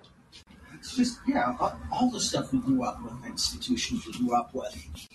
It's 0.74 0.96
just, 0.96 1.18
yeah, 1.26 1.54
all- 1.60 1.78
all 1.92 2.10
the 2.10 2.20
stuff 2.20 2.52
we 2.52 2.58
grew 2.58 2.82
up 2.84 3.02
with, 3.02 3.24
institutions 3.26 4.06
we 4.06 4.12
grew 4.18 4.36
up 4.36 4.52
with. 4.54 5.08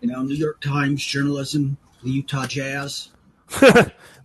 You 0.00 0.08
know, 0.08 0.22
New 0.22 0.34
York 0.34 0.60
Times, 0.60 1.02
journalism, 1.04 1.76
the 2.04 2.10
Utah 2.10 2.46
Jazz. 2.46 3.08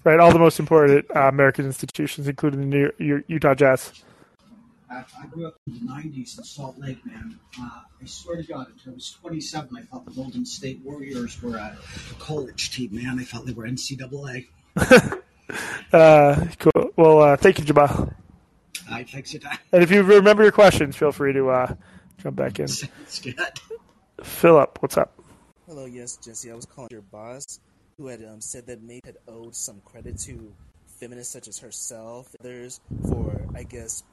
right, 0.04 0.20
all 0.20 0.32
the 0.32 0.40
most 0.40 0.60
important 0.60 1.06
uh, 1.16 1.22
American 1.22 1.66
institutions 1.66 2.28
including 2.28 2.62
the 2.62 2.66
New 2.66 2.92
U- 3.00 3.24
Utah 3.28 3.54
Jazz. 3.54 4.04
I, 4.90 5.06
I 5.22 5.28
grew 5.28 5.48
up 5.48 5.56
in 5.68 5.74
the 5.74 5.80
90s 5.92 6.38
in 6.38 6.44
Salt 6.44 6.78
Lake, 6.78 7.06
man. 7.06 7.40
Uh, 7.60 7.70
I 8.02 8.06
swear 8.06 8.38
to 8.38 8.44
God, 8.44 8.68
until 8.72 8.92
I 8.92 8.96
was 8.96 9.12
27, 9.22 9.78
I 9.78 9.82
thought 9.84 10.04
the 10.06 10.12
Golden 10.12 10.46
State 10.46 10.82
Warriors 10.84 11.42
were 11.42 11.56
a 11.56 11.78
college 12.20 12.76
team, 12.76 12.96
man. 12.96 13.18
I 13.20 13.24
thought 13.24 13.46
they 13.46 13.54
were 13.54 13.68
NCAA. 13.68 14.48
Uh 15.92 16.48
cool. 16.60 16.92
Well, 16.96 17.20
uh 17.20 17.36
thank 17.36 17.60
you 17.60 17.66
Jamal. 17.66 18.14
I 18.90 19.04
fix 19.04 19.34
it. 19.34 19.44
And 19.74 19.84
if 19.84 19.92
you 19.92 20.02
remember 20.04 20.44
your 20.44 20.54
questions, 20.54 20.96
feel 20.96 21.12
free 21.12 21.34
to 21.34 21.50
uh 21.50 21.76
jump 22.20 22.38
back 22.38 22.60
in. 22.60 22.66
It's 23.04 23.20
good. 23.20 23.36
Philip, 24.24 24.78
what's 24.82 24.98
up? 24.98 25.14
Hello, 25.68 25.86
yes, 25.86 26.18
Jesse. 26.18 26.52
I 26.52 26.56
was 26.56 26.66
calling 26.66 26.90
your 26.92 27.02
boss, 27.02 27.60
who 28.02 28.08
had 28.08 28.24
um, 28.24 28.42
said 28.42 28.66
that 28.66 28.82
May 28.82 29.00
had 29.06 29.18
owed 29.28 29.56
some 29.56 29.80
credit 29.86 30.18
to 30.20 30.52
feminists 31.00 31.32
such 31.32 31.48
as 31.48 31.60
herself, 31.60 32.34
others, 32.40 32.80
for 33.08 33.40
I 33.56 33.62
guess 33.64 34.04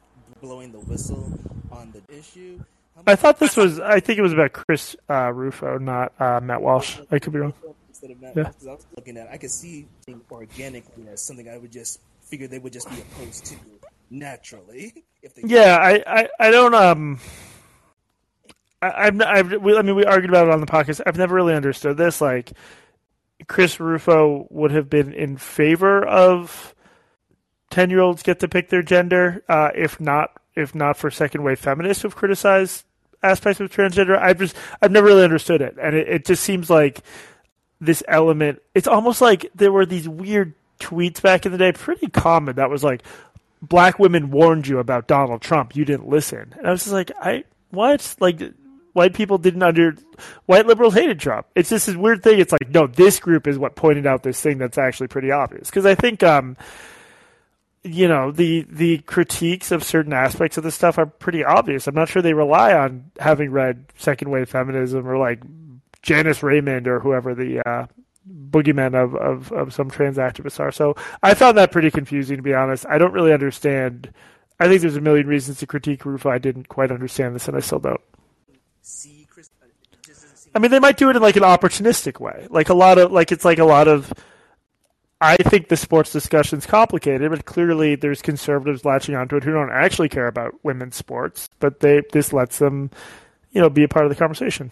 blowing 0.42 0.72
the 0.72 0.80
whistle 0.80 1.32
on 1.72 1.92
the 1.92 2.02
issue. 2.14 2.60
I 3.06 3.16
thought 3.16 3.38
this 3.38 3.56
was 3.56 3.80
I 3.80 4.00
think 4.00 4.18
it 4.18 4.22
was 4.22 4.34
about 4.34 4.52
Chris 4.52 4.94
uh 5.08 5.32
Rufo, 5.32 5.78
not 5.78 6.12
uh 6.20 6.40
Matt 6.42 6.60
Walsh. 6.60 6.98
I 7.10 7.18
could 7.18 7.32
be 7.32 7.38
wrong. 7.38 7.54
Instead 7.88 8.10
of 8.10 8.20
Matt, 8.20 8.36
Yeah. 8.36 8.42
I 8.68 8.74
was 8.74 8.86
looking 8.94 9.16
at, 9.16 9.30
I 9.30 9.38
could 9.38 9.50
see 9.50 9.88
organically 10.30 11.08
as 11.08 11.22
something 11.22 11.48
I 11.48 11.56
would 11.56 11.72
just 11.72 12.00
figure 12.20 12.46
they 12.46 12.58
would 12.58 12.74
just 12.74 12.90
be 12.90 13.00
opposed 13.00 13.46
to 13.46 13.56
naturally 14.10 15.04
if 15.22 15.34
they. 15.34 15.42
Yeah, 15.46 15.78
I, 15.80 16.02
I, 16.06 16.28
I 16.38 16.50
don't 16.50 16.74
um. 16.74 17.20
I, 18.80 19.06
I've, 19.06 19.20
I've, 19.22 19.62
we, 19.62 19.76
I 19.76 19.82
mean, 19.82 19.96
we 19.96 20.04
argued 20.04 20.30
about 20.30 20.46
it 20.46 20.52
on 20.52 20.60
the 20.60 20.66
podcast. 20.66 21.00
I've 21.04 21.18
never 21.18 21.34
really 21.34 21.54
understood 21.54 21.96
this. 21.96 22.20
Like, 22.20 22.52
Chris 23.48 23.80
Rufo 23.80 24.46
would 24.50 24.70
have 24.70 24.88
been 24.88 25.12
in 25.12 25.36
favor 25.36 26.06
of 26.06 26.74
ten-year-olds 27.70 28.22
get 28.22 28.40
to 28.40 28.48
pick 28.48 28.68
their 28.68 28.82
gender, 28.82 29.42
uh, 29.48 29.70
if 29.74 29.98
not, 30.00 30.30
if 30.54 30.74
not 30.74 30.96
for 30.96 31.10
second-wave 31.10 31.58
feminists 31.58 32.02
who've 32.02 32.14
criticized 32.14 32.84
aspects 33.22 33.60
of 33.60 33.72
transgender. 33.72 34.16
I've 34.16 34.38
just, 34.38 34.54
I've 34.80 34.92
never 34.92 35.06
really 35.06 35.24
understood 35.24 35.60
it, 35.60 35.76
and 35.80 35.96
it, 35.96 36.08
it 36.08 36.24
just 36.24 36.44
seems 36.44 36.70
like 36.70 37.00
this 37.80 38.02
element. 38.06 38.62
It's 38.74 38.86
almost 38.86 39.20
like 39.20 39.50
there 39.54 39.72
were 39.72 39.86
these 39.86 40.08
weird 40.08 40.54
tweets 40.78 41.20
back 41.20 41.44
in 41.44 41.52
the 41.52 41.58
day, 41.58 41.72
pretty 41.72 42.06
common. 42.06 42.56
That 42.56 42.70
was 42.70 42.84
like, 42.84 43.02
black 43.60 43.98
women 43.98 44.30
warned 44.30 44.68
you 44.68 44.78
about 44.78 45.08
Donald 45.08 45.42
Trump. 45.42 45.74
You 45.74 45.84
didn't 45.84 46.08
listen. 46.08 46.54
And 46.56 46.66
I 46.66 46.70
was 46.70 46.84
just 46.84 46.92
like, 46.92 47.10
I 47.20 47.44
what? 47.70 48.14
Like 48.20 48.40
white 48.98 49.14
people 49.14 49.38
didn't 49.38 49.62
under 49.62 49.96
white 50.44 50.66
liberals 50.66 50.92
hated 50.92 51.18
Trump. 51.18 51.46
It's 51.54 51.70
just 51.70 51.86
this 51.86 51.96
weird 51.96 52.22
thing. 52.22 52.38
It's 52.38 52.52
like, 52.52 52.68
no, 52.68 52.86
this 52.86 53.18
group 53.20 53.46
is 53.46 53.56
what 53.56 53.76
pointed 53.76 54.06
out 54.06 54.22
this 54.22 54.40
thing 54.40 54.58
that's 54.58 54.76
actually 54.76 55.08
pretty 55.08 55.30
obvious. 55.30 55.70
Because 55.70 55.86
I 55.86 55.94
think 55.94 56.22
um 56.22 56.56
you 57.84 58.08
know, 58.08 58.30
the 58.32 58.66
the 58.68 58.98
critiques 58.98 59.72
of 59.72 59.82
certain 59.84 60.12
aspects 60.12 60.58
of 60.58 60.64
this 60.64 60.74
stuff 60.74 60.98
are 60.98 61.06
pretty 61.06 61.44
obvious. 61.44 61.86
I'm 61.86 61.94
not 61.94 62.08
sure 62.08 62.20
they 62.20 62.34
rely 62.34 62.74
on 62.74 63.10
having 63.18 63.50
read 63.50 63.86
second 63.96 64.30
wave 64.30 64.50
feminism 64.50 65.08
or 65.08 65.16
like 65.16 65.40
Janice 66.02 66.42
Raymond 66.42 66.86
or 66.88 67.00
whoever 67.00 67.34
the 67.34 67.66
uh 67.66 67.86
boogeymen 68.50 68.94
of, 68.94 69.14
of, 69.14 69.52
of 69.52 69.72
some 69.72 69.90
trans 69.90 70.16
activists 70.16 70.60
are. 70.60 70.72
So 70.72 70.96
I 71.22 71.34
found 71.34 71.56
that 71.56 71.72
pretty 71.72 71.90
confusing, 71.90 72.36
to 72.36 72.42
be 72.42 72.54
honest. 72.54 72.84
I 72.86 72.98
don't 72.98 73.12
really 73.12 73.32
understand. 73.32 74.12
I 74.60 74.68
think 74.68 74.80
there's 74.80 74.96
a 74.96 75.00
million 75.00 75.26
reasons 75.26 75.58
to 75.58 75.66
critique 75.66 76.04
Rufo. 76.04 76.28
I 76.30 76.38
didn't 76.38 76.68
quite 76.68 76.90
understand 76.90 77.34
this, 77.34 77.48
and 77.48 77.56
I 77.56 77.60
still 77.60 77.78
don't. 77.78 78.00
See 78.88 79.26
Chris. 79.30 79.50
I 80.54 80.58
mean, 80.58 80.70
they 80.70 80.80
might 80.80 80.96
do 80.96 81.10
it 81.10 81.16
in 81.16 81.22
like 81.22 81.36
an 81.36 81.42
opportunistic 81.42 82.20
way, 82.20 82.46
like 82.50 82.70
a 82.70 82.74
lot 82.74 82.98
of 82.98 83.12
like 83.12 83.30
it's 83.30 83.44
like 83.44 83.58
a 83.58 83.64
lot 83.64 83.88
of. 83.88 84.12
I 85.20 85.36
think 85.36 85.68
the 85.68 85.76
sports 85.76 86.12
discussion's 86.12 86.64
complicated, 86.64 87.30
but 87.30 87.44
clearly 87.44 87.96
there's 87.96 88.22
conservatives 88.22 88.84
latching 88.84 89.16
onto 89.16 89.36
it 89.36 89.42
who 89.42 89.52
don't 89.52 89.72
actually 89.72 90.08
care 90.08 90.28
about 90.28 90.54
women's 90.62 90.94
sports, 90.94 91.48
but 91.58 91.80
they 91.80 92.02
this 92.12 92.32
lets 92.32 92.58
them, 92.58 92.90
you 93.50 93.60
know, 93.60 93.68
be 93.68 93.82
a 93.82 93.88
part 93.88 94.06
of 94.06 94.10
the 94.10 94.16
conversation. 94.16 94.70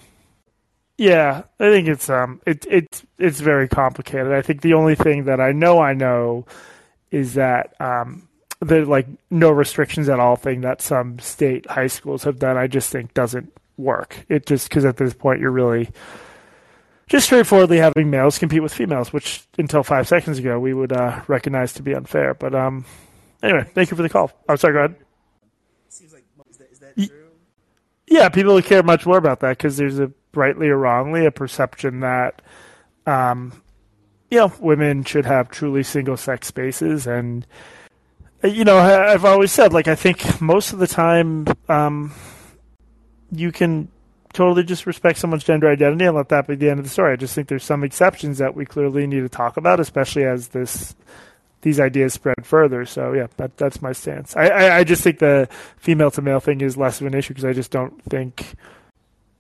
Yeah, 0.98 1.42
I 1.60 1.70
think 1.70 1.88
it's 1.88 2.08
um 2.08 2.40
it 2.46 2.64
it's 2.70 3.04
it's 3.18 3.40
very 3.40 3.68
complicated. 3.68 4.32
I 4.32 4.40
think 4.40 4.62
the 4.62 4.74
only 4.74 4.94
thing 4.94 5.24
that 5.24 5.40
I 5.40 5.52
know 5.52 5.80
I 5.80 5.92
know 5.92 6.46
is 7.10 7.34
that 7.34 7.78
um 7.80 8.28
the 8.60 8.86
like 8.86 9.06
no 9.30 9.50
restrictions 9.50 10.08
at 10.08 10.20
all 10.20 10.36
thing 10.36 10.62
that 10.62 10.80
some 10.80 11.18
state 11.18 11.68
high 11.68 11.88
schools 11.88 12.24
have 12.24 12.38
done. 12.38 12.56
I 12.56 12.66
just 12.66 12.90
think 12.90 13.12
doesn't 13.12 13.52
work. 13.76 14.24
It 14.28 14.46
just 14.46 14.68
because 14.68 14.84
at 14.84 14.96
this 14.96 15.14
point 15.14 15.40
you're 15.40 15.50
really 15.50 15.90
just 17.08 17.26
straightforwardly 17.26 17.78
having 17.78 18.10
males 18.10 18.38
compete 18.38 18.62
with 18.62 18.74
females, 18.74 19.12
which 19.12 19.44
until 19.58 19.82
five 19.82 20.08
seconds 20.08 20.38
ago 20.38 20.58
we 20.58 20.74
would 20.74 20.92
uh, 20.92 21.22
recognize 21.28 21.72
to 21.74 21.82
be 21.82 21.94
unfair. 21.94 22.34
But 22.34 22.54
um, 22.54 22.84
anyway, 23.42 23.64
thank 23.74 23.90
you 23.90 23.96
for 23.96 24.02
the 24.02 24.08
call. 24.08 24.32
I'm 24.48 24.56
sorry, 24.56 24.74
go 24.74 24.78
ahead. 24.80 24.96
seems 25.88 26.12
like 26.12 26.24
is 26.50 26.56
that, 26.58 26.72
is 26.72 26.78
that 26.80 26.92
Ye- 26.96 27.08
true? 27.08 27.28
Yeah, 28.08 28.28
people 28.28 28.60
care 28.62 28.82
much 28.82 29.06
more 29.06 29.18
about 29.18 29.40
that 29.40 29.56
because 29.58 29.76
there's 29.76 29.98
a 29.98 30.10
rightly 30.34 30.68
or 30.68 30.76
wrongly 30.76 31.26
a 31.26 31.30
perception 31.30 32.00
that, 32.00 32.42
um, 33.06 33.62
you 34.30 34.38
know, 34.38 34.52
women 34.60 35.04
should 35.04 35.24
have 35.24 35.48
truly 35.50 35.82
single 35.82 36.16
sex 36.16 36.48
spaces, 36.48 37.06
and 37.06 37.46
you 38.42 38.64
know, 38.64 38.78
I've 38.78 39.24
always 39.24 39.52
said 39.52 39.72
like 39.72 39.88
I 39.88 39.94
think 39.94 40.40
most 40.40 40.72
of 40.72 40.78
the 40.78 40.86
time, 40.86 41.46
um, 41.68 42.12
you 43.38 43.52
can 43.52 43.88
totally 44.32 44.64
just 44.64 44.86
respect 44.86 45.18
someone's 45.18 45.44
gender 45.44 45.70
identity 45.70 46.04
and 46.04 46.14
let 46.14 46.28
that 46.28 46.46
be 46.46 46.54
the 46.54 46.68
end 46.68 46.78
of 46.78 46.84
the 46.84 46.90
story. 46.90 47.12
I 47.12 47.16
just 47.16 47.34
think 47.34 47.48
there's 47.48 47.64
some 47.64 47.82
exceptions 47.82 48.38
that 48.38 48.54
we 48.54 48.66
clearly 48.66 49.06
need 49.06 49.20
to 49.20 49.28
talk 49.28 49.56
about, 49.56 49.80
especially 49.80 50.24
as 50.24 50.48
this 50.48 50.94
these 51.62 51.80
ideas 51.80 52.12
spread 52.12 52.44
further. 52.44 52.84
So 52.84 53.12
yeah, 53.12 53.28
that 53.38 53.56
that's 53.56 53.80
my 53.80 53.92
stance. 53.92 54.36
I 54.36 54.46
I, 54.48 54.76
I 54.78 54.84
just 54.84 55.02
think 55.02 55.18
the 55.18 55.48
female 55.78 56.10
to 56.12 56.22
male 56.22 56.40
thing 56.40 56.60
is 56.60 56.76
less 56.76 57.00
of 57.00 57.06
an 57.06 57.14
issue 57.14 57.34
because 57.34 57.44
I 57.44 57.52
just 57.52 57.70
don't 57.70 58.02
think 58.04 58.54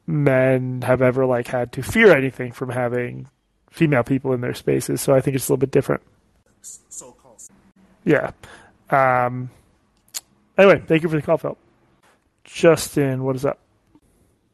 men 0.06 0.82
have 0.82 1.02
ever 1.02 1.26
like 1.26 1.48
had 1.48 1.72
to 1.72 1.82
fear 1.82 2.16
anything 2.16 2.52
from 2.52 2.70
having 2.70 3.28
female 3.70 4.02
people 4.02 4.32
in 4.32 4.40
their 4.40 4.54
spaces. 4.54 5.00
So 5.00 5.14
I 5.14 5.20
think 5.20 5.36
it's 5.36 5.48
a 5.48 5.52
little 5.52 5.60
bit 5.60 5.70
different. 5.70 6.02
So 6.62 7.12
called. 7.12 7.42
Yeah. 8.04 8.30
Um. 8.90 9.50
Anyway, 10.56 10.82
thank 10.86 11.02
you 11.02 11.08
for 11.08 11.16
the 11.16 11.22
call, 11.22 11.36
Phil. 11.36 11.58
Justin, 12.44 13.24
what 13.24 13.36
is 13.36 13.44
up? 13.44 13.58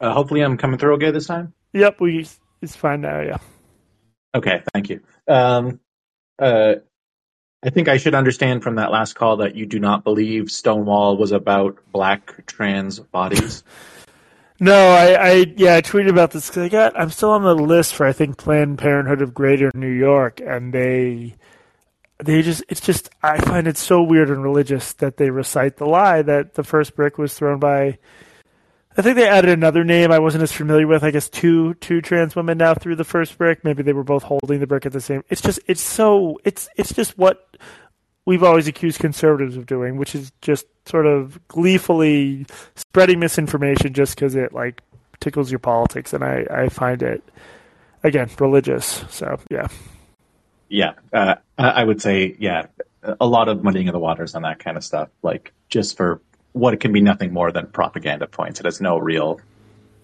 Uh, 0.03 0.13
hopefully, 0.13 0.41
I'm 0.41 0.57
coming 0.59 0.79
through 0.79 0.95
okay 0.95 1.13
this 1.13 1.27
time. 1.27 1.55
Yep, 1.73 2.01
we 2.01 2.27
it's 2.61 2.77
fine 2.77 3.01
now. 3.01 3.21
Yeah. 3.21 3.39
Okay, 4.35 4.63
thank 4.73 4.91
you. 4.91 5.01
Um, 5.29 5.81
uh, 6.39 6.75
I 7.63 7.71
think 7.71 7.89
I 7.89 7.99
should 7.99 8.15
understand 8.15 8.65
from 8.65 8.75
that 8.75 8.91
last 8.91 9.15
call 9.15 9.37
that 9.39 9.55
you 9.55 9.65
do 9.67 9.79
not 9.79 10.03
believe 10.03 10.51
Stonewall 10.51 11.17
was 11.17 11.31
about 11.31 11.79
black 11.93 12.47
trans 12.47 12.99
bodies. 12.99 13.63
No, 14.61 14.91
I, 14.91 15.15
I 15.15 15.33
yeah, 15.57 15.75
I 15.75 15.83
tweeted 15.83 16.11
about 16.11 16.31
this 16.31 16.47
because 16.47 16.63
I 16.63 16.69
got 16.69 16.97
I'm 16.97 17.11
still 17.11 17.31
on 17.31 17.43
the 17.43 17.53
list 17.53 17.97
for 17.97 18.07
I 18.07 18.13
think 18.13 18.39
Planned 18.39 18.79
Parenthood 18.79 19.21
of 19.21 19.35
Greater 19.35 19.73
New 19.75 19.91
York, 19.91 20.41
and 20.41 20.73
they 20.73 21.35
they 22.23 22.43
just 22.43 22.63
it's 22.69 22.81
just 22.81 23.11
I 23.25 23.41
find 23.41 23.67
it 23.67 23.77
so 23.77 24.05
weird 24.05 24.31
and 24.31 24.41
religious 24.41 24.93
that 24.95 25.17
they 25.17 25.31
recite 25.31 25.79
the 25.79 25.87
lie 25.87 26.23
that 26.23 26.55
the 26.55 26.63
first 26.63 26.95
brick 26.95 27.19
was 27.19 27.35
thrown 27.35 27.59
by. 27.59 27.99
I 28.97 29.03
think 29.03 29.17
they 29.17 29.29
added 29.29 29.51
another 29.51 29.85
name 29.85 30.13
I 30.13 30.19
wasn't 30.19 30.43
as 30.43 30.53
familiar 30.53 30.87
with. 30.87 31.03
I 31.03 31.11
guess 31.11 31.29
two 31.29 31.75
two 31.75 32.01
trans 32.03 32.37
women 32.37 32.59
now 32.59 32.75
through 32.75 32.97
the 32.97 33.05
first 33.05 33.37
brick. 33.39 33.65
Maybe 33.65 33.83
they 33.83 33.95
were 33.95 34.05
both 34.05 34.23
holding 34.23 34.61
the 34.61 34.67
brick 34.67 34.85
at 34.85 34.93
the 34.93 35.01
same. 35.01 35.25
It's 35.31 35.41
just 35.41 35.61
it's 35.67 35.81
so 35.81 36.39
it's 36.45 36.69
it's 36.77 36.93
just 36.93 37.17
what 37.17 37.57
we've 38.27 38.43
always 38.43 38.69
accused 38.69 39.01
conservatives 39.01 39.57
of 39.57 39.67
doing, 39.67 39.97
which 39.97 40.15
is 40.15 40.31
just 40.43 40.67
sort 40.87 41.07
of 41.07 41.41
gleefully 41.49 42.47
spreading 42.75 43.19
misinformation 43.19 43.95
just 43.95 44.15
because 44.15 44.35
it 44.35 44.53
like 44.53 44.83
tickles 45.21 45.51
your 45.51 45.59
politics, 45.59 46.13
and 46.13 46.23
I 46.23 46.45
I 46.51 46.69
find 46.69 47.03
it 47.03 47.23
again 48.03 48.29
religious. 48.39 49.05
So 49.09 49.39
yeah. 49.51 49.69
Yeah, 50.69 50.95
uh, 51.13 51.35
I 51.59 51.85
would 51.85 52.01
say 52.01 52.35
yeah, 52.39 52.67
a 53.21 53.27
lot 53.27 53.49
of 53.49 53.63
muddying 53.63 53.89
of 53.89 53.93
the 53.93 53.99
waters 53.99 54.35
on 54.35 54.43
that 54.43 54.59
kind 54.59 54.77
of 54.77 54.85
stuff, 54.85 55.09
like 55.23 55.53
just 55.69 55.97
for 55.97 56.21
what 56.53 56.75
it 56.75 56.81
can 56.81 56.93
be 56.93 57.01
nothing 57.01 57.33
more 57.33 57.51
than 57.53 57.67
propaganda 57.67 58.27
points. 58.27 58.61
It 58.61 58.67
has 58.67 58.81
no 58.81 58.99
real, 58.99 59.41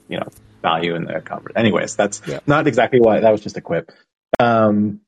you 0.08 0.18
know, 0.18 0.28
value 0.62 0.94
in 0.94 1.04
the 1.04 1.20
conversation. 1.20 1.58
Anyways, 1.58 1.96
that's 1.96 2.22
yeah. 2.26 2.40
not 2.46 2.66
exactly 2.66 3.00
why. 3.00 3.20
That 3.20 3.30
was 3.30 3.40
just 3.40 3.56
a 3.56 3.60
quip. 3.60 3.92
Um, 4.38 5.00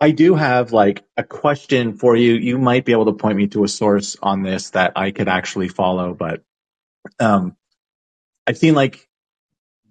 I 0.00 0.10
do 0.10 0.34
have 0.34 0.72
like 0.72 1.04
a 1.16 1.22
question 1.22 1.96
for 1.96 2.16
you. 2.16 2.34
You 2.34 2.58
might 2.58 2.84
be 2.84 2.92
able 2.92 3.06
to 3.06 3.12
point 3.12 3.36
me 3.36 3.46
to 3.48 3.64
a 3.64 3.68
source 3.68 4.16
on 4.20 4.42
this 4.42 4.70
that 4.70 4.92
I 4.96 5.12
could 5.12 5.28
actually 5.28 5.68
follow, 5.68 6.12
but 6.12 6.42
um, 7.20 7.56
I've 8.46 8.58
seen 8.58 8.74
like 8.74 9.08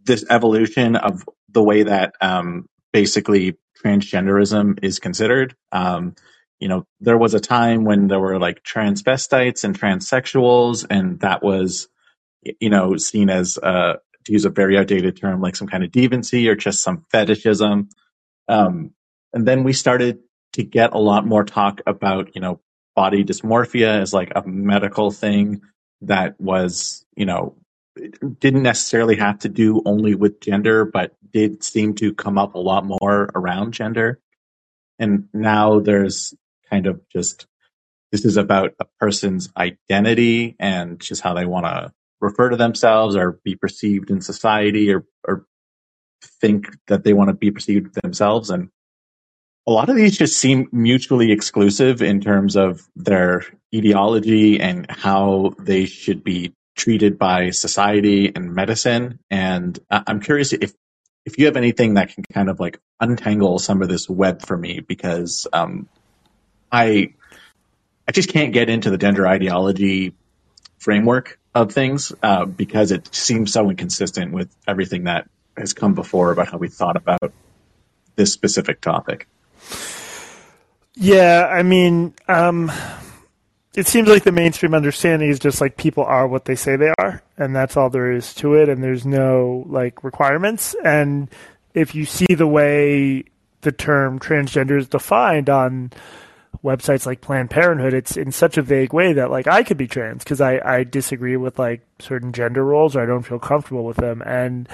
this 0.03 0.25
evolution 0.29 0.95
of 0.95 1.23
the 1.49 1.63
way 1.63 1.83
that 1.83 2.15
um, 2.19 2.67
basically 2.91 3.57
transgenderism 3.83 4.83
is 4.83 4.99
considered. 4.99 5.55
Um, 5.71 6.15
you 6.61 6.67
know, 6.67 6.85
there 6.99 7.17
was 7.17 7.33
a 7.33 7.39
time 7.39 7.83
when 7.83 8.07
there 8.07 8.19
were 8.19 8.39
like 8.39 8.63
transvestites 8.63 9.63
and 9.63 9.77
transsexuals, 9.77 10.85
and 10.89 11.19
that 11.21 11.43
was, 11.43 11.89
you 12.59 12.69
know, 12.69 12.95
seen 12.97 13.29
as, 13.29 13.57
uh, 13.57 13.95
to 14.25 14.31
use 14.31 14.45
a 14.45 14.51
very 14.51 14.77
outdated 14.77 15.17
term, 15.17 15.41
like 15.41 15.55
some 15.55 15.67
kind 15.67 15.83
of 15.83 15.91
deviancy 15.91 16.47
or 16.47 16.55
just 16.55 16.83
some 16.83 17.03
fetishism. 17.11 17.89
Um, 18.47 18.91
and 19.33 19.47
then 19.47 19.63
we 19.63 19.73
started 19.73 20.19
to 20.53 20.63
get 20.63 20.93
a 20.93 20.99
lot 20.99 21.25
more 21.25 21.43
talk 21.43 21.81
about, 21.87 22.35
you 22.35 22.41
know, 22.41 22.61
body 22.95 23.23
dysmorphia 23.23 23.99
as 23.99 24.13
like 24.13 24.31
a 24.35 24.43
medical 24.45 25.09
thing 25.09 25.61
that 26.01 26.39
was, 26.39 27.05
you 27.15 27.25
know, 27.25 27.55
didn't 28.39 28.63
necessarily 28.63 29.15
have 29.15 29.39
to 29.39 29.49
do 29.49 29.81
only 29.85 30.13
with 30.13 30.41
gender, 30.41 30.85
but 30.85 31.15
did 31.33 31.63
seem 31.63 31.95
to 31.95 32.13
come 32.13 32.37
up 32.37 32.53
a 32.53 32.59
lot 32.59 32.85
more 32.85 33.29
around 33.33 33.73
gender. 33.73 34.19
And 34.99 35.27
now 35.33 35.79
there's 35.79 36.35
kind 36.71 36.87
of 36.87 37.01
just 37.09 37.47
this 38.11 38.25
is 38.25 38.37
about 38.37 38.71
a 38.79 38.85
person's 38.99 39.49
identity 39.55 40.55
and 40.59 40.99
just 40.99 41.21
how 41.21 41.33
they 41.33 41.45
want 41.45 41.65
to 41.65 41.91
refer 42.19 42.49
to 42.49 42.57
themselves 42.57 43.15
or 43.15 43.39
be 43.43 43.55
perceived 43.55 44.09
in 44.09 44.21
society 44.21 44.93
or, 44.93 45.05
or 45.27 45.45
think 46.41 46.67
that 46.87 47.03
they 47.03 47.13
want 47.13 47.29
to 47.29 47.33
be 47.33 47.51
perceived 47.51 47.95
themselves. 48.01 48.49
And 48.49 48.69
a 49.67 49.71
lot 49.71 49.89
of 49.89 49.95
these 49.95 50.17
just 50.17 50.37
seem 50.37 50.67
mutually 50.71 51.31
exclusive 51.31 52.01
in 52.01 52.21
terms 52.21 52.55
of 52.55 52.81
their 52.95 53.43
ideology 53.73 54.59
and 54.59 54.89
how 54.89 55.53
they 55.59 55.85
should 55.85 56.23
be 56.23 56.53
treated 56.75 57.17
by 57.17 57.51
society 57.51 58.31
and 58.33 58.53
medicine. 58.53 59.19
And 59.29 59.77
I'm 59.89 60.19
curious 60.19 60.53
if 60.53 60.73
if 61.23 61.37
you 61.37 61.45
have 61.45 61.57
anything 61.57 61.93
that 61.93 62.13
can 62.13 62.23
kind 62.33 62.49
of 62.49 62.59
like 62.59 62.79
untangle 62.99 63.59
some 63.59 63.83
of 63.83 63.89
this 63.89 64.09
web 64.09 64.41
for 64.41 64.57
me, 64.57 64.79
because 64.79 65.47
um, 65.53 65.87
I 66.71 67.13
I 68.07 68.11
just 68.11 68.29
can't 68.29 68.53
get 68.53 68.69
into 68.69 68.89
the 68.89 68.97
gender 68.97 69.27
ideology 69.27 70.13
framework 70.79 71.39
of 71.53 71.71
things 71.71 72.11
uh, 72.23 72.45
because 72.45 72.91
it 72.91 73.13
seems 73.13 73.53
so 73.53 73.69
inconsistent 73.69 74.31
with 74.31 74.49
everything 74.67 75.03
that 75.05 75.29
has 75.57 75.73
come 75.73 75.93
before 75.93 76.31
about 76.31 76.47
how 76.49 76.57
we 76.57 76.69
thought 76.69 76.95
about 76.95 77.31
this 78.15 78.33
specific 78.33 78.81
topic. 78.81 79.27
Yeah, 80.95 81.47
I 81.49 81.63
mean, 81.63 82.13
um, 82.27 82.71
it 83.73 83.87
seems 83.87 84.09
like 84.09 84.23
the 84.23 84.31
mainstream 84.31 84.73
understanding 84.73 85.29
is 85.29 85.39
just 85.39 85.61
like 85.61 85.77
people 85.77 86.03
are 86.03 86.27
what 86.27 86.45
they 86.45 86.55
say 86.55 86.75
they 86.75 86.93
are, 86.99 87.23
and 87.37 87.55
that's 87.55 87.77
all 87.77 87.89
there 87.89 88.11
is 88.11 88.33
to 88.35 88.55
it, 88.55 88.69
and 88.69 88.83
there's 88.83 89.05
no 89.05 89.65
like 89.67 90.03
requirements. 90.03 90.75
And 90.83 91.29
if 91.73 91.95
you 91.95 92.05
see 92.05 92.33
the 92.35 92.47
way 92.47 93.23
the 93.61 93.71
term 93.71 94.19
transgender 94.19 94.77
is 94.77 94.87
defined 94.87 95.49
on 95.49 95.91
websites 96.63 97.05
like 97.05 97.21
Planned 97.21 97.49
Parenthood, 97.49 97.93
it's 97.93 98.17
in 98.17 98.31
such 98.31 98.57
a 98.57 98.61
vague 98.61 98.93
way 98.93 99.13
that 99.13 99.31
like 99.31 99.47
I 99.47 99.63
could 99.63 99.77
be 99.77 99.87
trans 99.87 100.23
because 100.23 100.41
I, 100.41 100.59
I 100.63 100.83
disagree 100.83 101.37
with 101.37 101.57
like 101.57 101.81
certain 101.99 102.33
gender 102.33 102.63
roles 102.63 102.95
or 102.95 103.01
I 103.01 103.05
don't 103.05 103.23
feel 103.23 103.39
comfortable 103.39 103.83
with 103.83 103.97
them. 103.97 104.21
And 104.21 104.69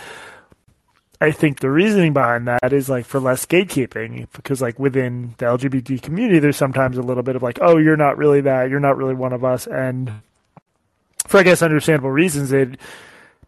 I 1.19 1.31
think 1.31 1.59
the 1.59 1.71
reasoning 1.71 2.13
behind 2.13 2.47
that 2.47 2.73
is 2.73 2.89
like 2.89 3.05
for 3.05 3.19
less 3.19 3.45
gatekeeping 3.45 4.27
because 4.33 4.61
like 4.61 4.77
within 4.77 5.33
the 5.37 5.45
LGBT 5.45 6.01
community, 6.01 6.39
there's 6.39 6.57
sometimes 6.57 6.97
a 6.97 7.01
little 7.01 7.23
bit 7.23 7.35
of 7.35 7.43
like, 7.43 7.59
oh, 7.61 7.77
you're 7.77 7.97
not 7.97 8.17
really 8.17 8.41
that, 8.41 8.69
you're 8.69 8.79
not 8.79 8.97
really 8.97 9.15
one 9.15 9.33
of 9.33 9.43
us. 9.43 9.65
And 9.65 10.11
for 11.27 11.39
I 11.39 11.43
guess 11.43 11.61
understandable 11.61 12.11
reasons, 12.11 12.49
they 12.49 12.67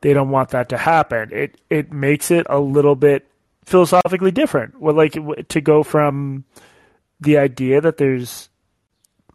they 0.01 0.13
don't 0.13 0.29
want 0.29 0.49
that 0.49 0.69
to 0.69 0.77
happen. 0.77 1.29
It 1.31 1.59
it 1.69 1.91
makes 1.91 2.31
it 2.31 2.47
a 2.49 2.59
little 2.59 2.95
bit 2.95 3.27
philosophically 3.65 4.31
different. 4.31 4.79
Well, 4.79 4.95
like 4.95 5.17
to 5.49 5.61
go 5.61 5.83
from 5.83 6.45
the 7.19 7.37
idea 7.37 7.81
that 7.81 7.97
there's 7.97 8.49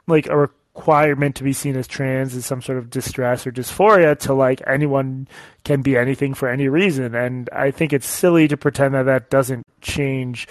like 0.07 0.27
a 0.27 0.37
requirement 0.37 1.37
to 1.37 1.44
be 1.44 1.53
seen 1.53 1.77
as 1.77 1.87
trans 1.87 2.35
is 2.35 2.44
some 2.44 2.61
sort 2.61 2.79
of 2.79 2.90
distress 2.90 3.47
or 3.47 3.53
dysphoria 3.53 4.18
to 4.18 4.35
like 4.35 4.61
anyone 4.66 5.29
can 5.64 5.83
be 5.83 5.97
anything 5.97 6.35
for 6.35 6.49
any 6.49 6.68
reason. 6.68 7.14
And 7.14 7.49
I 7.53 7.70
think 7.70 7.92
it's 7.92 8.09
silly 8.09 8.49
to 8.49 8.57
pretend 8.57 8.94
that 8.94 9.05
that 9.05 9.31
doesn't 9.31 9.66
change 9.81 10.49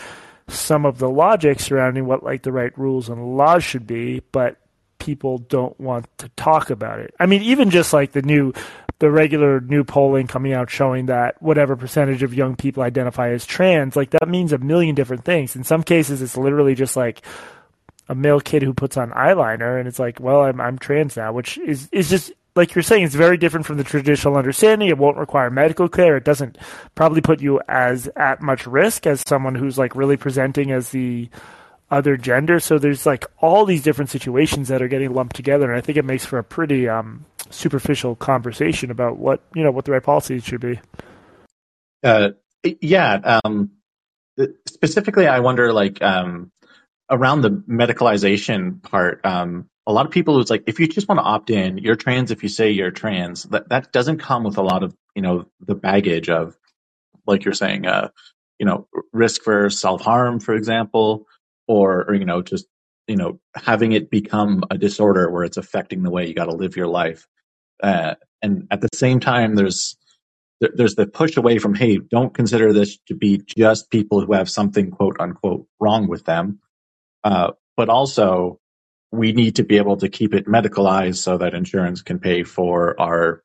some 0.47 0.85
of 0.85 0.97
the 0.99 1.09
logic 1.09 1.59
surrounding 1.59 2.05
what 2.05 2.23
like 2.23 2.43
the 2.43 2.51
right 2.51 2.77
rules 2.77 3.09
and 3.09 3.37
laws 3.37 3.63
should 3.63 3.87
be, 3.87 4.21
but 4.31 4.57
people 4.99 5.37
don't 5.37 5.77
want 5.79 6.05
to 6.17 6.29
talk 6.29 6.69
about 6.69 6.99
it. 6.99 7.13
I 7.19 7.25
mean, 7.25 7.41
even 7.41 7.69
just 7.69 7.91
like 7.91 8.13
the 8.13 8.21
new 8.21 8.53
the 9.03 9.11
regular 9.11 9.59
new 9.59 9.83
polling 9.83 10.27
coming 10.27 10.53
out 10.53 10.69
showing 10.69 11.07
that 11.07 11.35
whatever 11.41 11.75
percentage 11.75 12.23
of 12.23 12.33
young 12.33 12.55
people 12.55 12.81
identify 12.81 13.31
as 13.31 13.45
trans, 13.45 13.97
like 13.97 14.11
that 14.11 14.29
means 14.29 14.53
a 14.53 14.57
million 14.57 14.95
different 14.95 15.25
things. 15.25 15.57
In 15.57 15.65
some 15.65 15.83
cases, 15.83 16.21
it's 16.21 16.37
literally 16.37 16.73
just 16.73 16.95
like 16.95 17.21
a 18.07 18.15
male 18.15 18.39
kid 18.39 18.63
who 18.63 18.73
puts 18.73 18.95
on 18.95 19.11
eyeliner, 19.11 19.77
and 19.77 19.89
it's 19.89 19.99
like, 19.99 20.21
well, 20.21 20.43
I'm 20.43 20.61
I'm 20.61 20.79
trans 20.79 21.17
now, 21.17 21.33
which 21.33 21.57
is 21.57 21.89
is 21.91 22.09
just 22.09 22.31
like 22.55 22.73
you're 22.73 22.81
saying, 22.81 23.03
it's 23.03 23.13
very 23.13 23.35
different 23.35 23.65
from 23.65 23.75
the 23.75 23.83
traditional 23.83 24.37
understanding. 24.37 24.87
It 24.87 24.97
won't 24.97 25.17
require 25.17 25.49
medical 25.49 25.89
care. 25.89 26.15
It 26.15 26.23
doesn't 26.23 26.57
probably 26.95 27.19
put 27.19 27.41
you 27.41 27.59
as 27.67 28.07
at 28.15 28.41
much 28.41 28.65
risk 28.65 29.05
as 29.05 29.21
someone 29.27 29.55
who's 29.55 29.77
like 29.77 29.97
really 29.97 30.15
presenting 30.15 30.71
as 30.71 30.91
the 30.91 31.27
other 31.93 32.17
gender. 32.17 32.59
So 32.59 32.79
there's 32.79 33.05
like 33.05 33.25
all 33.37 33.65
these 33.65 33.83
different 33.83 34.09
situations 34.09 34.67
that 34.69 34.81
are 34.81 34.87
getting 34.87 35.13
lumped 35.13 35.35
together, 35.35 35.69
and 35.69 35.77
I 35.77 35.81
think 35.81 35.97
it 35.97 36.05
makes 36.05 36.25
for 36.25 36.39
a 36.39 36.43
pretty 36.43 36.89
um, 36.89 37.25
superficial 37.51 38.15
conversation 38.15 38.89
about 38.91 39.17
what 39.17 39.41
you 39.53 39.63
know 39.63 39.71
what 39.71 39.85
the 39.85 39.91
right 39.91 40.03
policies 40.03 40.43
should 40.43 40.59
be. 40.59 40.79
Uh, 42.03 42.31
yeah. 42.81 43.39
Um, 43.43 43.71
specifically, 44.67 45.27
I 45.27 45.39
wonder 45.39 45.71
like 45.71 46.01
um, 46.01 46.51
around 47.09 47.41
the 47.41 47.51
medicalization 47.51 48.81
part. 48.81 49.23
Um, 49.23 49.69
a 49.85 49.93
lot 49.93 50.05
of 50.05 50.11
people 50.11 50.39
it's 50.39 50.49
like 50.49 50.63
if 50.65 50.79
you 50.79 50.87
just 50.87 51.07
want 51.07 51.19
to 51.19 51.23
opt 51.25 51.49
in, 51.51 51.77
you're 51.77 51.95
trans. 51.95 52.31
If 52.31 52.41
you 52.41 52.49
say 52.49 52.71
you're 52.71 52.91
trans, 52.91 53.43
that 53.43 53.69
that 53.69 53.91
doesn't 53.91 54.17
come 54.17 54.43
with 54.43 54.57
a 54.57 54.63
lot 54.63 54.81
of 54.81 54.95
you 55.15 55.21
know 55.21 55.45
the 55.59 55.75
baggage 55.75 56.29
of 56.29 56.57
like 57.27 57.45
you're 57.45 57.53
saying, 57.53 57.85
uh, 57.85 58.09
you 58.59 58.65
know, 58.65 58.87
risk 59.11 59.43
for 59.43 59.69
self 59.69 60.01
harm, 60.01 60.39
for 60.39 60.55
example, 60.55 61.27
or, 61.67 62.05
or 62.05 62.13
you 62.13 62.25
know 62.25 62.41
just 62.41 62.65
you 63.07 63.15
know 63.15 63.39
having 63.55 63.91
it 63.91 64.09
become 64.09 64.63
a 64.71 64.77
disorder 64.77 65.29
where 65.29 65.43
it's 65.43 65.57
affecting 65.57 66.03
the 66.03 66.11
way 66.11 66.27
you 66.27 66.33
got 66.33 66.45
to 66.45 66.55
live 66.55 66.75
your 66.75 66.87
life. 66.87 67.27
Uh, 67.81 68.15
and 68.41 68.67
at 68.71 68.81
the 68.81 68.89
same 68.93 69.19
time 69.19 69.55
there's 69.55 69.97
there's 70.59 70.95
the 70.95 71.05
push 71.05 71.35
away 71.35 71.57
from 71.57 71.75
hey 71.75 71.97
don't 71.97 72.33
consider 72.33 72.71
this 72.71 72.97
to 73.07 73.15
be 73.15 73.41
just 73.45 73.89
people 73.89 74.21
who 74.21 74.33
have 74.33 74.49
something 74.49 74.91
quote 74.91 75.17
unquote 75.19 75.67
wrong 75.79 76.07
with 76.07 76.25
them. 76.25 76.59
Uh, 77.23 77.51
but 77.75 77.89
also 77.89 78.59
we 79.11 79.31
need 79.31 79.55
to 79.55 79.63
be 79.63 79.77
able 79.77 79.97
to 79.97 80.09
keep 80.09 80.33
it 80.33 80.47
medicalized 80.47 81.17
so 81.17 81.37
that 81.37 81.53
insurance 81.53 82.01
can 82.01 82.19
pay 82.19 82.43
for 82.43 82.99
our 82.99 83.43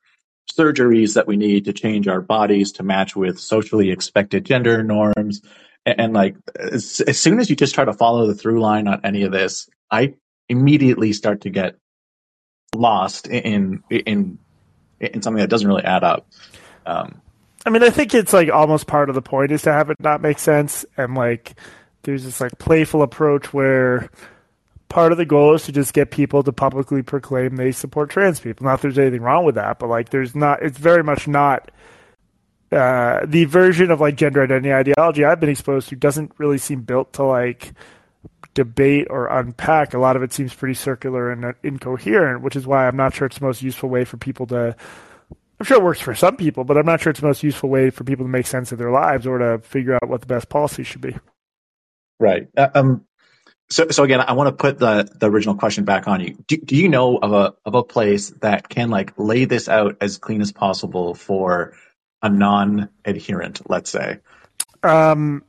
surgeries 0.51 1.15
that 1.15 1.27
we 1.27 1.37
need 1.37 1.67
to 1.67 1.73
change 1.73 2.09
our 2.09 2.23
bodies 2.23 2.73
to 2.73 2.83
match 2.83 3.15
with 3.15 3.39
socially 3.39 3.91
expected 3.91 4.47
gender 4.47 4.83
norms 4.83 5.43
and, 5.89 6.01
and 6.01 6.13
like 6.13 6.37
as, 6.59 7.01
as 7.01 7.19
soon 7.19 7.41
as 7.41 7.51
you 7.51 7.57
just 7.57 7.75
try 7.75 7.85
to 7.85 7.93
follow 7.93 8.27
the 8.27 8.35
through 8.35 8.61
line 8.61 8.87
on 8.89 9.01
any 9.05 9.23
of 9.23 9.33
this 9.33 9.69
i 9.91 10.15
immediately 10.49 11.13
start 11.13 11.43
to 11.43 11.51
get 11.51 11.77
lost 12.75 13.27
in 13.27 13.83
in 13.91 14.39
in 15.01 15.23
something 15.23 15.41
that 15.41 15.51
doesn't 15.51 15.69
really 15.69 15.85
add 15.85 16.05
up. 16.05 16.27
Um, 16.87 17.21
I 17.67 17.71
mean, 17.71 17.83
I 17.83 17.91
think 17.91 18.15
it's 18.15 18.33
like 18.33 18.51
almost 18.51 18.87
part 18.87 19.09
of 19.09 19.15
the 19.15 19.23
point 19.23 19.53
is 19.53 19.63
to 19.63 19.73
have 19.73 19.91
it 19.91 20.01
not 20.01 20.21
make 20.21 20.39
sense, 20.39 20.85
and 20.97 21.15
like 21.15 21.55
there's 22.03 22.25
this 22.25 22.41
like 22.41 22.59
playful 22.59 23.03
approach 23.03 23.53
where 23.53 24.11
part 24.89 25.13
of 25.13 25.19
the 25.19 25.27
goal 25.27 25.55
is 25.55 25.65
to 25.65 25.73
just 25.73 25.93
get 25.93 26.11
people 26.11 26.43
to 26.43 26.53
publicly 26.53 27.03
proclaim 27.03 27.57
they 27.57 27.73
support 27.73 28.11
trans 28.11 28.41
people. 28.41 28.65
Not 28.65 28.77
that 28.77 28.83
there's 28.89 28.99
anything 28.99 29.23
wrong 29.23 29.45
with 29.45 29.57
that, 29.57 29.79
but 29.79 29.89
like 29.89 30.11
there's 30.11 30.35
not. 30.35 30.63
It's 30.63 30.79
very 30.79 31.03
much 31.03 31.29
not. 31.29 31.71
Uh, 32.71 33.25
the 33.25 33.47
version 33.47 33.91
of 33.91 34.01
like 34.01 34.17
gender 34.17 34.43
identity 34.43 34.73
ideology 34.73 35.25
I've 35.25 35.41
been 35.41 35.49
exposed 35.49 35.89
to 35.89 35.97
doesn't 35.97 36.33
really 36.37 36.59
seem 36.59 36.83
built 36.83 37.15
to 37.15 37.23
like 37.23 37.73
debate 38.53 39.07
or 39.09 39.29
unpack. 39.29 39.95
A 39.95 39.99
lot 39.99 40.17
of 40.17 40.23
it 40.23 40.33
seems 40.33 40.53
pretty 40.53 40.75
circular 40.75 41.31
and 41.31 41.55
incoherent, 41.63 42.43
which 42.43 42.57
is 42.57 42.67
why 42.67 42.87
I'm 42.87 42.97
not 42.97 43.15
sure 43.15 43.27
it's 43.27 43.39
the 43.39 43.47
most 43.47 43.63
useful 43.63 43.89
way 43.89 44.05
for 44.05 44.17
people 44.17 44.47
to. 44.49 44.77
I'm 45.61 45.67
sure 45.67 45.79
it 45.79 45.83
works 45.83 46.01
for 46.01 46.15
some 46.15 46.37
people, 46.37 46.65
but 46.65 46.77
I'm 46.77 46.87
not 46.87 47.01
sure 47.01 47.11
it's 47.11 47.21
the 47.21 47.27
most 47.27 47.43
useful 47.43 47.69
way 47.69 47.91
for 47.91 48.05
people 48.05 48.25
to 48.25 48.31
make 48.31 48.47
sense 48.47 48.71
of 48.71 48.79
their 48.79 48.91
lives 48.91 49.27
or 49.27 49.39
to 49.39 49.59
figure 49.61 49.95
out 49.95 50.09
what 50.09 50.21
the 50.21 50.27
best 50.27 50.49
policy 50.49 50.85
should 50.85 51.01
be. 51.01 51.17
Right. 52.21 52.49
Uh, 52.57 52.69
um, 52.75 53.07
so, 53.71 53.89
so 53.91 54.03
again, 54.03 54.21
I 54.21 54.33
want 54.33 54.49
to 54.49 54.53
put 54.53 54.79
the, 54.79 55.09
the 55.15 55.31
original 55.31 55.55
question 55.55 55.85
back 55.85 56.09
on 56.09 56.21
you. 56.21 56.37
Do, 56.47 56.57
do 56.57 56.77
you 56.77 56.89
know 56.89 57.17
of 57.19 57.33
a 57.33 57.55
of 57.65 57.75
a 57.75 57.83
place 57.83 58.31
that 58.41 58.69
can 58.69 58.91
like 58.91 59.13
lay 59.19 59.45
this 59.45 59.69
out 59.69 59.97
as 60.01 60.19
clean 60.19 60.41
as 60.41 60.53
possible 60.53 61.15
for 61.15 61.75
a 62.23 62.29
non-adherent, 62.29 63.69
let's 63.71 63.91
say? 63.91 64.19
Um, 64.83 65.45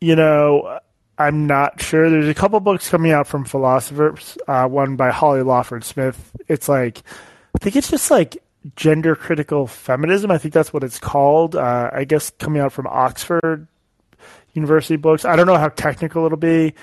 you 0.00 0.16
know, 0.16 0.80
I'm 1.18 1.46
not 1.46 1.82
sure. 1.82 2.08
There's 2.08 2.28
a 2.28 2.34
couple 2.34 2.60
books 2.60 2.88
coming 2.88 3.12
out 3.12 3.26
from 3.26 3.44
philosophers. 3.44 4.38
Uh, 4.46 4.68
one 4.68 4.96
by 4.96 5.10
Holly 5.10 5.42
Lawford 5.42 5.84
Smith. 5.84 6.32
It's 6.46 6.68
like, 6.68 7.02
I 7.54 7.58
think 7.58 7.76
it's 7.76 7.90
just 7.90 8.10
like 8.10 8.42
gender 8.76 9.16
critical 9.16 9.66
feminism. 9.66 10.30
I 10.30 10.38
think 10.38 10.54
that's 10.54 10.72
what 10.72 10.84
it's 10.84 10.98
called. 10.98 11.56
Uh, 11.56 11.90
I 11.92 12.04
guess 12.04 12.30
coming 12.30 12.60
out 12.60 12.72
from 12.72 12.86
Oxford 12.86 13.66
University 14.52 14.96
books. 14.96 15.24
I 15.24 15.36
don't 15.36 15.46
know 15.46 15.56
how 15.56 15.68
technical 15.68 16.24
it'll 16.26 16.38
be. 16.38 16.74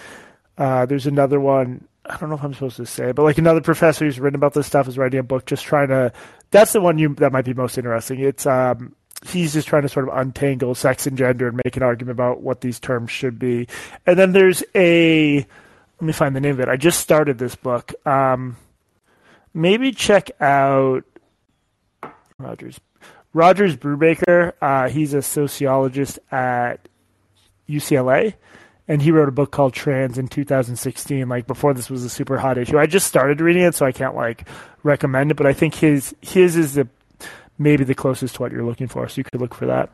Uh, 0.58 0.86
there's 0.86 1.08
another 1.08 1.40
one. 1.40 1.88
I 2.06 2.18
don't 2.18 2.30
know 2.30 2.36
if 2.36 2.44
I'm 2.44 2.54
supposed 2.54 2.78
to 2.78 2.86
say, 2.86 3.12
but 3.14 3.24
like 3.24 3.38
another 3.38 3.62
professor 3.62 4.06
who's 4.06 4.20
written 4.20 4.36
about 4.36 4.54
this 4.54 4.68
stuff 4.68 4.88
is 4.88 4.98
writing 4.98 5.20
a 5.20 5.24
book, 5.24 5.46
just 5.46 5.64
trying 5.64 5.88
to. 5.90 6.14
That's 6.56 6.72
the 6.72 6.80
one 6.80 6.98
you 6.98 7.14
that 7.16 7.34
might 7.34 7.44
be 7.44 7.54
most 7.54 7.78
interesting. 7.78 8.22
It's 8.22 8.46
um, 8.46 8.96
he's 9.28 9.54
just 9.54 9.68
trying 9.68 9.82
to 9.82 9.90
sort 9.90 10.08
of 10.08 10.18
untangle 10.18 10.74
sex 10.74 11.06
and 11.06 11.18
gender 11.18 11.50
and 11.50 11.60
make 11.66 11.76
an 11.76 11.84
argument 11.84 12.18
about 12.18 12.42
what 12.42 12.62
these 12.62 12.80
terms 12.80 13.12
should 13.12 13.38
be. 13.38 13.68
And 14.06 14.18
then 14.18 14.32
there's 14.32 14.64
a. 14.74 15.38
Let 15.38 16.02
me 16.02 16.14
find 16.14 16.34
the 16.34 16.40
name 16.40 16.54
of 16.54 16.62
it. 16.62 16.70
I 16.70 16.78
just 16.78 17.02
started 17.02 17.38
this 17.38 17.56
book. 17.56 17.94
Um, 18.08 18.56
maybe 19.54 19.92
check 19.92 20.32
out 20.40 21.04
Rogers. 22.38 22.80
Rogers 23.34 23.76
Brubaker. 23.76 24.54
Uh, 24.62 24.88
he's 24.88 25.14
a 25.14 25.22
sociologist 25.22 26.20
at 26.32 26.88
UCLA 27.68 28.36
and 28.88 29.02
he 29.02 29.12
wrote 29.12 29.28
a 29.28 29.32
book 29.32 29.52
called 29.52 29.74
Trans 29.74 30.18
in 30.18 30.28
2016, 30.28 31.28
like 31.28 31.48
before 31.48 31.74
this 31.74 31.90
was 31.90 32.04
a 32.04 32.10
super 32.10 32.38
hot 32.38 32.58
issue. 32.58 32.78
I 32.78 32.86
just 32.86 33.08
started 33.08 33.42
reading 33.42 33.64
it, 33.64 33.76
so 33.76 33.86
I 33.86 33.92
can't 33.92 34.16
like 34.16 34.48
recommend 34.84 35.32
it, 35.32 35.36
but 35.36 35.48
I 35.48 35.54
think 35.54 35.76
his 35.76 36.16
his 36.22 36.56
is 36.56 36.76
the 36.76 36.88
maybe 37.58 37.84
the 37.84 37.96
closest 37.96 38.36
to 38.36 38.42
what 38.42 38.52
you're 38.52 38.66
looking 38.66 38.88
for, 38.88 39.08
so 39.08 39.20
you 39.20 39.24
could 39.24 39.42
look 39.42 39.56
for 39.56 39.66
that. 39.68 39.90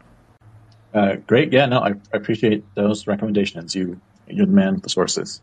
Uh, 0.93 1.15
great, 1.27 1.53
yeah, 1.53 1.65
no, 1.67 1.79
I, 1.79 1.89
I, 1.89 2.17
appreciate 2.17 2.65
those 2.75 3.07
recommendations. 3.07 3.73
You 3.73 3.99
you're 4.27 4.45
the 4.45 4.51
man 4.51 4.75
with 4.75 4.83
the 4.83 4.89
sources. 4.89 5.41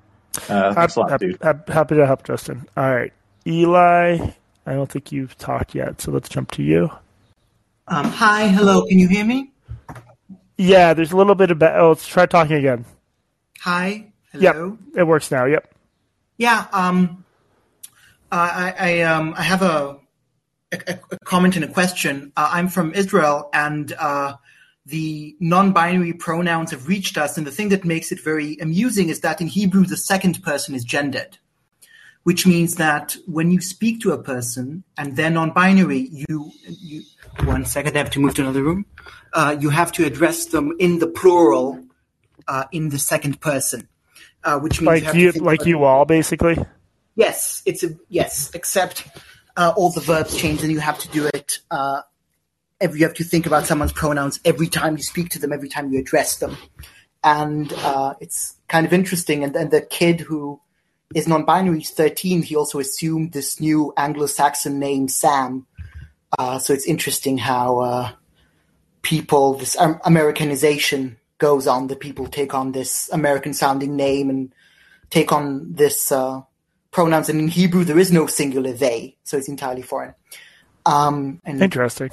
Uh, 0.48 0.74
happy, 0.74 1.00
lot, 1.00 1.11
happy, 1.11 1.72
happy 1.72 1.94
to 1.96 2.06
help, 2.06 2.24
Justin. 2.24 2.66
All 2.76 2.94
right, 2.94 3.12
Eli. 3.46 4.30
I 4.66 4.72
don't 4.74 4.90
think 4.90 5.11
you've 5.11 5.38
talked 5.38 5.74
yet, 5.74 6.02
so 6.02 6.11
let's 6.11 6.28
jump 6.28 6.50
to 6.52 6.62
you. 6.62 6.90
Um, 7.87 8.04
hi, 8.04 8.48
hello. 8.48 8.84
Can 8.84 8.98
you 8.98 9.08
hear 9.08 9.24
me? 9.24 9.52
Yeah, 10.58 10.92
there's 10.92 11.12
a 11.12 11.16
little 11.16 11.34
bit 11.34 11.50
of. 11.50 11.62
Oh, 11.62 11.88
let's 11.88 12.06
try 12.06 12.26
talking 12.26 12.56
again. 12.56 12.84
Hi. 13.61 14.12
Hello. 14.33 14.79
Yep, 14.94 14.99
it 15.01 15.05
works 15.05 15.31
now. 15.31 15.44
Yep. 15.47 15.75
Yeah. 16.37 16.66
Um, 16.73 17.25
I, 18.31 18.75
I, 18.79 19.01
um, 19.01 19.35
I 19.37 19.42
have 19.42 19.62
a, 19.62 19.99
a, 20.73 20.99
a, 21.11 21.18
comment 21.25 21.57
and 21.57 21.64
a 21.64 21.68
question. 21.68 22.33
Uh, 22.37 22.51
I'm 22.53 22.68
from 22.68 22.92
Israel, 22.92 23.49
and 23.53 23.92
uh, 23.99 24.35
the 24.87 25.35
non-binary 25.40 26.12
pronouns 26.12 26.71
have 26.71 26.87
reached 26.87 27.18
us. 27.18 27.37
And 27.37 27.47
the 27.47 27.51
thing 27.51 27.71
that 27.71 27.85
makes 27.85 28.12
it 28.12 28.23
very 28.23 28.57
amusing 28.59 29.09
is 29.09 29.21
that 29.21 29.40
in 29.40 29.49
Hebrew, 29.49 29.85
the 29.85 29.97
second 29.97 30.42
person 30.42 30.75
is 30.75 30.85
gendered, 30.85 31.38
which 32.23 32.47
means 32.47 32.77
that 32.77 33.16
when 33.27 33.51
you 33.51 33.61
speak 33.61 34.01
to 34.03 34.12
a 34.12 34.23
person 34.23 34.85
and 34.97 35.16
they're 35.16 35.31
non-binary, 35.31 36.09
you, 36.12 36.53
you 36.66 37.03
one 37.44 37.64
second, 37.64 37.97
I 37.97 37.99
have 37.99 38.11
to 38.11 38.21
move 38.21 38.35
to 38.35 38.42
another 38.42 38.62
room. 38.62 38.87
Uh, 39.33 39.57
you 39.59 39.71
have 39.71 39.90
to 39.92 40.05
address 40.05 40.47
them 40.47 40.77
in 40.79 40.99
the 40.99 41.07
plural 41.07 41.88
uh, 42.48 42.64
in 42.72 42.88
the 42.88 42.98
second 42.98 43.40
person, 43.40 43.88
uh, 44.42 44.58
which 44.58 44.80
means 44.80 45.04
like 45.04 45.14
you, 45.14 45.32
you 45.32 45.40
like 45.40 45.64
you 45.66 45.84
all 45.84 46.04
basically. 46.04 46.56
Yes, 47.14 47.62
it's 47.66 47.84
a 47.84 47.90
yes, 48.08 48.50
except 48.54 49.06
uh, 49.56 49.72
all 49.76 49.90
the 49.90 50.00
verbs 50.00 50.37
change, 50.37 50.62
and 50.62 50.72
you 50.72 50.80
have 50.80 50.98
to 51.00 51.08
do 51.08 51.26
it. 51.26 51.61
Uh, 51.70 52.02
every 52.80 53.00
you 53.00 53.06
have 53.06 53.14
to 53.16 53.24
think 53.24 53.46
about 53.46 53.66
someone's 53.66 53.92
pronouns 53.92 54.40
every 54.44 54.68
time 54.68 54.96
you 54.96 55.02
speak 55.02 55.30
to 55.30 55.38
them, 55.38 55.52
every 55.52 55.68
time 55.68 55.92
you 55.92 56.00
address 56.00 56.38
them, 56.38 56.56
and 57.22 57.72
uh, 57.84 58.14
it's 58.20 58.56
kind 58.68 58.87
of 58.87 58.92
interesting. 58.92 59.44
And 59.44 59.54
then 59.54 59.70
the 59.70 59.82
kid 59.82 60.20
who 60.20 60.61
is 61.14 61.26
non-binary 61.26 61.80
is 61.80 61.90
13 61.90 62.42
he 62.42 62.56
also 62.56 62.78
assumed 62.78 63.32
this 63.32 63.61
new 63.61 63.92
anglo-saxon 63.96 64.78
name 64.78 65.08
sam 65.08 65.66
uh, 66.38 66.58
so 66.58 66.74
it's 66.74 66.87
interesting 66.87 67.38
how 67.38 67.78
uh, 67.78 68.12
people 69.02 69.54
this 69.54 69.76
americanization 70.04 71.16
goes 71.38 71.66
on. 71.66 71.87
The 71.87 71.96
people 71.96 72.27
take 72.27 72.55
on 72.55 72.72
this 72.72 73.09
American 73.12 73.55
sounding 73.55 73.96
name 73.96 74.31
and 74.31 74.53
take 75.11 75.33
on 75.33 75.72
this 75.72 76.12
uh, 76.12 76.42
pronouns. 76.90 77.29
And 77.29 77.40
in 77.40 77.48
Hebrew, 77.48 77.85
there 77.85 77.98
is 77.98 78.12
no 78.12 78.27
singular 78.27 78.72
they, 78.72 79.16
so 79.24 79.37
it's 79.37 79.48
entirely 79.48 79.83
foreign. 79.83 80.14
Um, 80.87 81.40
and 81.44 81.62
Interesting. 81.62 82.11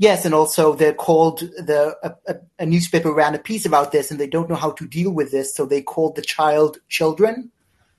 Yes, 0.00 0.24
and 0.24 0.32
also 0.32 0.74
they're 0.74 0.94
called 0.94 1.40
the 1.40 1.96
a, 2.28 2.36
a, 2.60 2.66
newspaper 2.66 3.12
ran 3.12 3.34
a 3.34 3.38
piece 3.38 3.66
about 3.66 3.90
this, 3.90 4.12
and 4.12 4.20
they 4.20 4.28
don't 4.28 4.48
know 4.48 4.54
how 4.54 4.70
to 4.72 4.86
deal 4.86 5.10
with 5.10 5.32
this, 5.32 5.54
so 5.54 5.66
they 5.66 5.82
called 5.82 6.14
the 6.14 6.22
child 6.22 6.78
children 6.88 7.50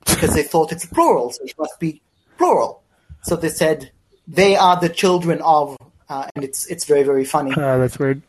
because 0.06 0.32
they 0.32 0.42
thought 0.42 0.72
it's 0.72 0.86
plural, 0.86 1.30
so 1.30 1.44
it 1.44 1.54
must 1.58 1.78
be 1.78 2.00
plural. 2.38 2.82
So 3.22 3.36
they 3.36 3.50
said 3.50 3.90
they 4.26 4.56
are 4.56 4.80
the 4.80 4.88
children 4.88 5.42
of, 5.42 5.76
uh, 6.08 6.26
and 6.34 6.42
it's 6.42 6.64
it's 6.66 6.86
very 6.86 7.02
very 7.02 7.26
funny. 7.26 7.52
Uh, 7.52 7.76
that's 7.76 7.98
weird. 7.98 8.22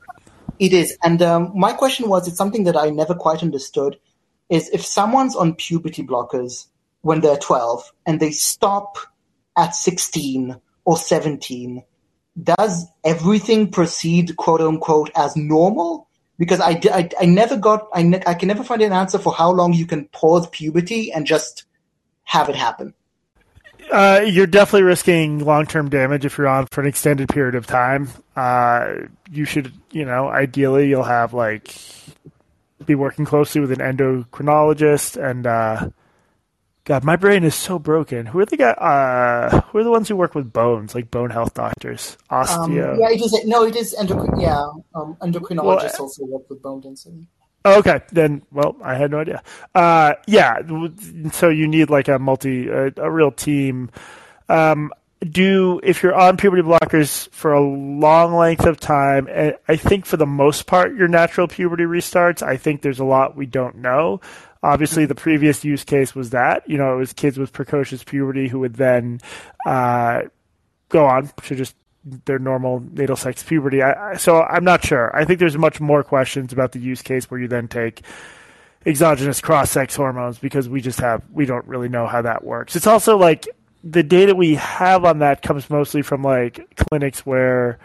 It 0.59 0.73
is. 0.73 0.97
And 1.03 1.21
um, 1.21 1.51
my 1.55 1.73
question 1.73 2.07
was 2.07 2.27
it's 2.27 2.37
something 2.37 2.65
that 2.65 2.77
I 2.77 2.89
never 2.89 3.15
quite 3.15 3.41
understood 3.41 3.97
is 4.49 4.69
if 4.69 4.85
someone's 4.85 5.35
on 5.35 5.55
puberty 5.55 6.03
blockers 6.03 6.67
when 7.01 7.21
they're 7.21 7.37
12 7.37 7.91
and 8.05 8.19
they 8.19 8.31
stop 8.31 8.97
at 9.57 9.75
16 9.75 10.59
or 10.85 10.97
17, 10.97 11.83
does 12.41 12.85
everything 13.03 13.71
proceed, 13.71 14.35
quote 14.35 14.61
unquote, 14.61 15.09
as 15.15 15.35
normal? 15.35 16.07
Because 16.37 16.59
I, 16.59 16.79
I, 16.91 17.09
I 17.19 17.25
never 17.25 17.57
got, 17.57 17.87
I, 17.93 18.03
ne- 18.03 18.23
I 18.25 18.33
can 18.33 18.47
never 18.47 18.63
find 18.63 18.81
an 18.81 18.93
answer 18.93 19.19
for 19.19 19.33
how 19.33 19.51
long 19.51 19.73
you 19.73 19.85
can 19.85 20.05
pause 20.05 20.47
puberty 20.49 21.11
and 21.11 21.25
just 21.25 21.65
have 22.23 22.49
it 22.49 22.55
happen. 22.55 22.93
Uh, 23.91 24.21
you're 24.25 24.47
definitely 24.47 24.83
risking 24.83 25.39
long 25.39 25.65
term 25.65 25.89
damage 25.89 26.25
if 26.25 26.37
you're 26.37 26.47
on 26.47 26.65
for 26.71 26.81
an 26.81 26.87
extended 26.87 27.27
period 27.29 27.55
of 27.55 27.67
time. 27.67 28.07
Uh, 28.35 28.93
you 29.29 29.45
should, 29.45 29.73
you 29.91 30.05
know, 30.05 30.29
ideally 30.29 30.87
you'll 30.87 31.03
have 31.03 31.33
like 31.33 31.75
be 32.85 32.95
working 32.95 33.25
closely 33.25 33.61
with 33.61 33.71
an 33.71 33.79
endocrinologist 33.79 35.21
and 35.21 35.45
uh, 35.45 35.89
God, 36.83 37.03
my 37.03 37.15
brain 37.15 37.43
is 37.43 37.53
so 37.53 37.77
broken. 37.77 38.25
Who 38.25 38.39
are 38.39 38.45
the 38.45 38.57
guy? 38.57 38.71
Uh, 38.71 39.61
who 39.61 39.77
are 39.77 39.83
the 39.83 39.91
ones 39.91 40.09
who 40.09 40.15
work 40.15 40.33
with 40.33 40.51
bones, 40.51 40.95
like 40.95 41.11
bone 41.11 41.29
health 41.29 41.53
doctors? 41.53 42.17
Osteo. 42.31 42.63
Um, 42.63 42.75
yeah, 42.75 43.09
it 43.09 43.21
is. 43.21 43.45
No, 43.45 43.63
it 43.63 43.75
is 43.75 43.95
endocrin. 43.99 44.41
Yeah, 44.41 44.65
um, 44.95 45.15
endocrinologists 45.21 45.99
well, 45.99 46.01
also 46.01 46.25
work 46.25 46.49
with 46.49 46.61
bone 46.61 46.81
density. 46.81 47.27
Okay, 47.63 48.01
then, 48.11 48.41
well, 48.51 48.75
I 48.83 48.95
had 48.95 49.11
no 49.11 49.19
idea. 49.19 49.43
Uh, 49.75 50.13
yeah, 50.27 50.61
so 51.31 51.49
you 51.49 51.67
need 51.67 51.89
like 51.89 52.07
a 52.07 52.17
multi, 52.17 52.67
a, 52.67 52.91
a 52.97 53.11
real 53.11 53.31
team. 53.31 53.91
Um, 54.49 54.91
do 55.29 55.79
if 55.83 56.01
you're 56.01 56.15
on 56.15 56.35
puberty 56.37 56.63
blockers 56.63 57.29
for 57.29 57.53
a 57.53 57.61
long 57.61 58.33
length 58.33 58.65
of 58.65 58.79
time, 58.79 59.27
and 59.29 59.55
I 59.67 59.75
think 59.75 60.05
for 60.05 60.17
the 60.17 60.25
most 60.25 60.65
part 60.65 60.95
your 60.95 61.07
natural 61.07 61.47
puberty 61.47 61.83
restarts. 61.83 62.41
I 62.41 62.57
think 62.57 62.81
there's 62.81 62.99
a 62.99 63.05
lot 63.05 63.37
we 63.37 63.45
don't 63.45 63.77
know. 63.77 64.19
Obviously, 64.63 65.05
the 65.05 65.15
previous 65.15 65.63
use 65.63 65.83
case 65.83 66.15
was 66.15 66.31
that 66.31 66.67
you 66.67 66.77
know 66.77 66.95
it 66.95 66.97
was 66.97 67.13
kids 67.13 67.37
with 67.37 67.53
precocious 67.53 68.03
puberty 68.03 68.47
who 68.47 68.59
would 68.59 68.75
then 68.75 69.19
uh, 69.65 70.23
go 70.89 71.05
on 71.05 71.29
to 71.43 71.55
just 71.55 71.75
their 72.03 72.39
normal 72.39 72.83
natal 72.91 73.15
sex 73.15 73.43
puberty. 73.43 73.81
I, 73.81 74.11
I, 74.11 74.17
so 74.17 74.41
I'm 74.41 74.63
not 74.63 74.83
sure. 74.83 75.15
I 75.15 75.25
think 75.25 75.39
there's 75.39 75.57
much 75.57 75.79
more 75.79 76.03
questions 76.03 76.51
about 76.51 76.71
the 76.71 76.79
use 76.79 77.01
case 77.01 77.29
where 77.29 77.39
you 77.39 77.47
then 77.47 77.67
take 77.67 78.01
exogenous 78.85 79.41
cross-sex 79.41 79.95
hormones 79.95 80.39
because 80.39 80.67
we 80.67 80.81
just 80.81 80.99
have 80.99 81.21
we 81.31 81.45
don't 81.45 81.65
really 81.67 81.89
know 81.89 82.07
how 82.07 82.21
that 82.23 82.43
works. 82.43 82.75
It's 82.75 82.87
also 82.87 83.17
like 83.17 83.47
the 83.83 84.03
data 84.03 84.35
we 84.35 84.55
have 84.55 85.05
on 85.05 85.19
that 85.19 85.41
comes 85.41 85.69
mostly 85.69 86.01
from 86.01 86.23
like 86.23 86.75
clinics 86.75 87.25
where 87.25 87.79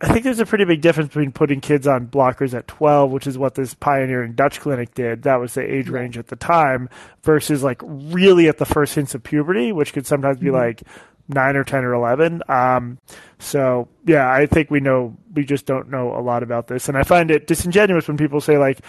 I 0.00 0.12
think 0.12 0.22
there's 0.22 0.38
a 0.38 0.46
pretty 0.46 0.64
big 0.64 0.80
difference 0.80 1.08
between 1.08 1.32
putting 1.32 1.60
kids 1.60 1.86
on 1.86 2.06
blockers 2.06 2.54
at 2.54 2.68
12, 2.68 3.10
which 3.10 3.26
is 3.26 3.36
what 3.36 3.56
this 3.56 3.74
pioneering 3.74 4.34
Dutch 4.34 4.60
clinic 4.60 4.94
did. 4.94 5.22
That 5.22 5.40
was 5.40 5.54
the 5.54 5.62
age 5.62 5.88
range 5.88 6.16
at 6.16 6.28
the 6.28 6.36
time, 6.36 6.88
versus 7.24 7.64
like 7.64 7.80
really 7.82 8.46
at 8.46 8.58
the 8.58 8.64
first 8.64 8.94
hints 8.94 9.16
of 9.16 9.24
puberty, 9.24 9.72
which 9.72 9.92
could 9.92 10.06
sometimes 10.06 10.38
be 10.38 10.46
mm-hmm. 10.46 10.56
like 10.56 10.82
nine 11.28 11.56
or 11.56 11.64
ten 11.64 11.84
or 11.84 11.94
eleven. 11.94 12.42
Um, 12.48 12.98
so 13.38 13.88
yeah, 14.06 14.30
I 14.30 14.46
think 14.46 14.70
we 14.70 14.80
know 14.80 15.16
we 15.34 15.44
just 15.44 15.66
don't 15.66 15.90
know 15.90 16.16
a 16.16 16.20
lot 16.20 16.42
about 16.42 16.66
this, 16.68 16.88
and 16.88 16.96
I 16.96 17.02
find 17.02 17.30
it 17.30 17.46
disingenuous 17.46 18.08
when 18.08 18.16
people 18.16 18.40
say 18.40 18.58
like, 18.58 18.80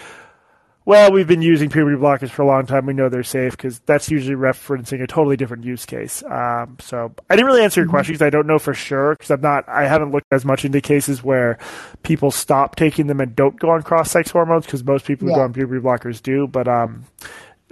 well, 0.86 1.12
we've 1.12 1.28
been 1.28 1.42
using 1.42 1.68
puberty 1.68 1.96
blockers 1.96 2.30
for 2.30 2.42
a 2.42 2.46
long 2.46 2.66
time. 2.66 2.86
We 2.86 2.94
know 2.94 3.08
they're 3.08 3.22
safe 3.22 3.52
because 3.52 3.80
that's 3.80 4.10
usually 4.10 4.34
referencing 4.34 5.02
a 5.02 5.06
totally 5.06 5.36
different 5.36 5.64
use 5.64 5.84
case. 5.84 6.22
Um, 6.24 6.78
so 6.80 7.14
I 7.28 7.36
didn't 7.36 7.46
really 7.46 7.62
answer 7.62 7.82
your 7.82 7.90
question 7.90 8.14
because 8.14 8.26
I 8.26 8.30
don't 8.30 8.46
know 8.46 8.58
for 8.58 8.72
sure 8.74 9.14
because 9.14 9.30
I'm 9.30 9.42
not. 9.42 9.68
I 9.68 9.86
haven't 9.86 10.10
looked 10.10 10.26
as 10.32 10.44
much 10.44 10.64
into 10.64 10.80
cases 10.80 11.22
where 11.22 11.58
people 12.02 12.30
stop 12.30 12.76
taking 12.76 13.06
them 13.06 13.20
and 13.20 13.36
don't 13.36 13.60
go 13.60 13.70
on 13.70 13.82
cross-sex 13.82 14.30
hormones 14.30 14.64
because 14.64 14.82
most 14.82 15.04
people 15.04 15.28
who 15.28 15.34
go 15.34 15.42
on 15.42 15.52
puberty 15.52 15.80
blockers 15.80 16.20
do. 16.22 16.46
But 16.46 16.66
um, 16.66 17.04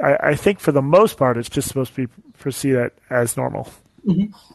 I, 0.00 0.16
I 0.22 0.34
think 0.34 0.60
for 0.60 0.70
the 0.70 0.82
most 0.82 1.16
part, 1.16 1.38
it's 1.38 1.48
just 1.48 1.66
supposed 1.66 1.94
to 1.94 2.06
be 2.06 2.12
proceed 2.38 2.90
as 3.08 3.36
normal. 3.36 3.68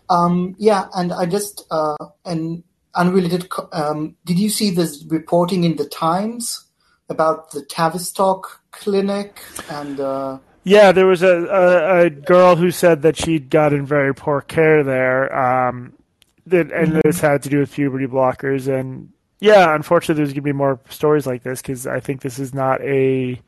Um, 0.10 0.56
yeah, 0.58 0.88
and 0.96 1.12
I 1.12 1.26
just 1.26 1.66
uh, 1.72 1.96
an 2.26 2.64
unrelated. 2.96 3.50
Um, 3.72 4.16
did 4.26 4.40
you 4.40 4.50
see 4.50 4.72
this 4.72 5.04
reporting 5.10 5.64
in 5.64 5.76
the 5.76 5.86
Times 5.86 6.66
about 7.10 7.52
the 7.52 7.64
Tavistock 7.64 8.62
clinic 8.72 9.42
and? 9.70 10.00
Uh, 10.00 10.38
Yeah, 10.66 10.94
there 10.94 11.08
was 11.08 11.24
a, 11.24 11.44
a, 11.46 12.06
a 12.06 12.10
girl 12.10 12.56
who 12.56 12.72
said 12.72 13.02
that 13.02 13.18
she'd 13.18 13.50
gotten 13.50 13.86
very 13.86 14.16
poor 14.16 14.40
care 14.40 14.82
there, 14.82 15.28
um, 15.36 15.92
that, 16.48 16.72
and 16.72 17.02
this 17.04 17.20
had 17.20 17.44
to 17.44 17.50
do 17.50 17.60
with 17.60 17.74
puberty 17.74 18.08
blockers. 18.08 18.68
And 18.68 19.12
yeah, 19.40 19.76
unfortunately, 19.76 20.22
there's 20.22 20.30
going 20.30 20.36
to 20.36 20.42
be 20.42 20.54
more 20.54 20.80
stories 20.90 21.28
like 21.28 21.44
this 21.44 21.62
because 21.62 21.86
I 21.86 22.00
think 22.00 22.22
this 22.22 22.40
is 22.40 22.54
not 22.54 22.82
a 22.82 23.42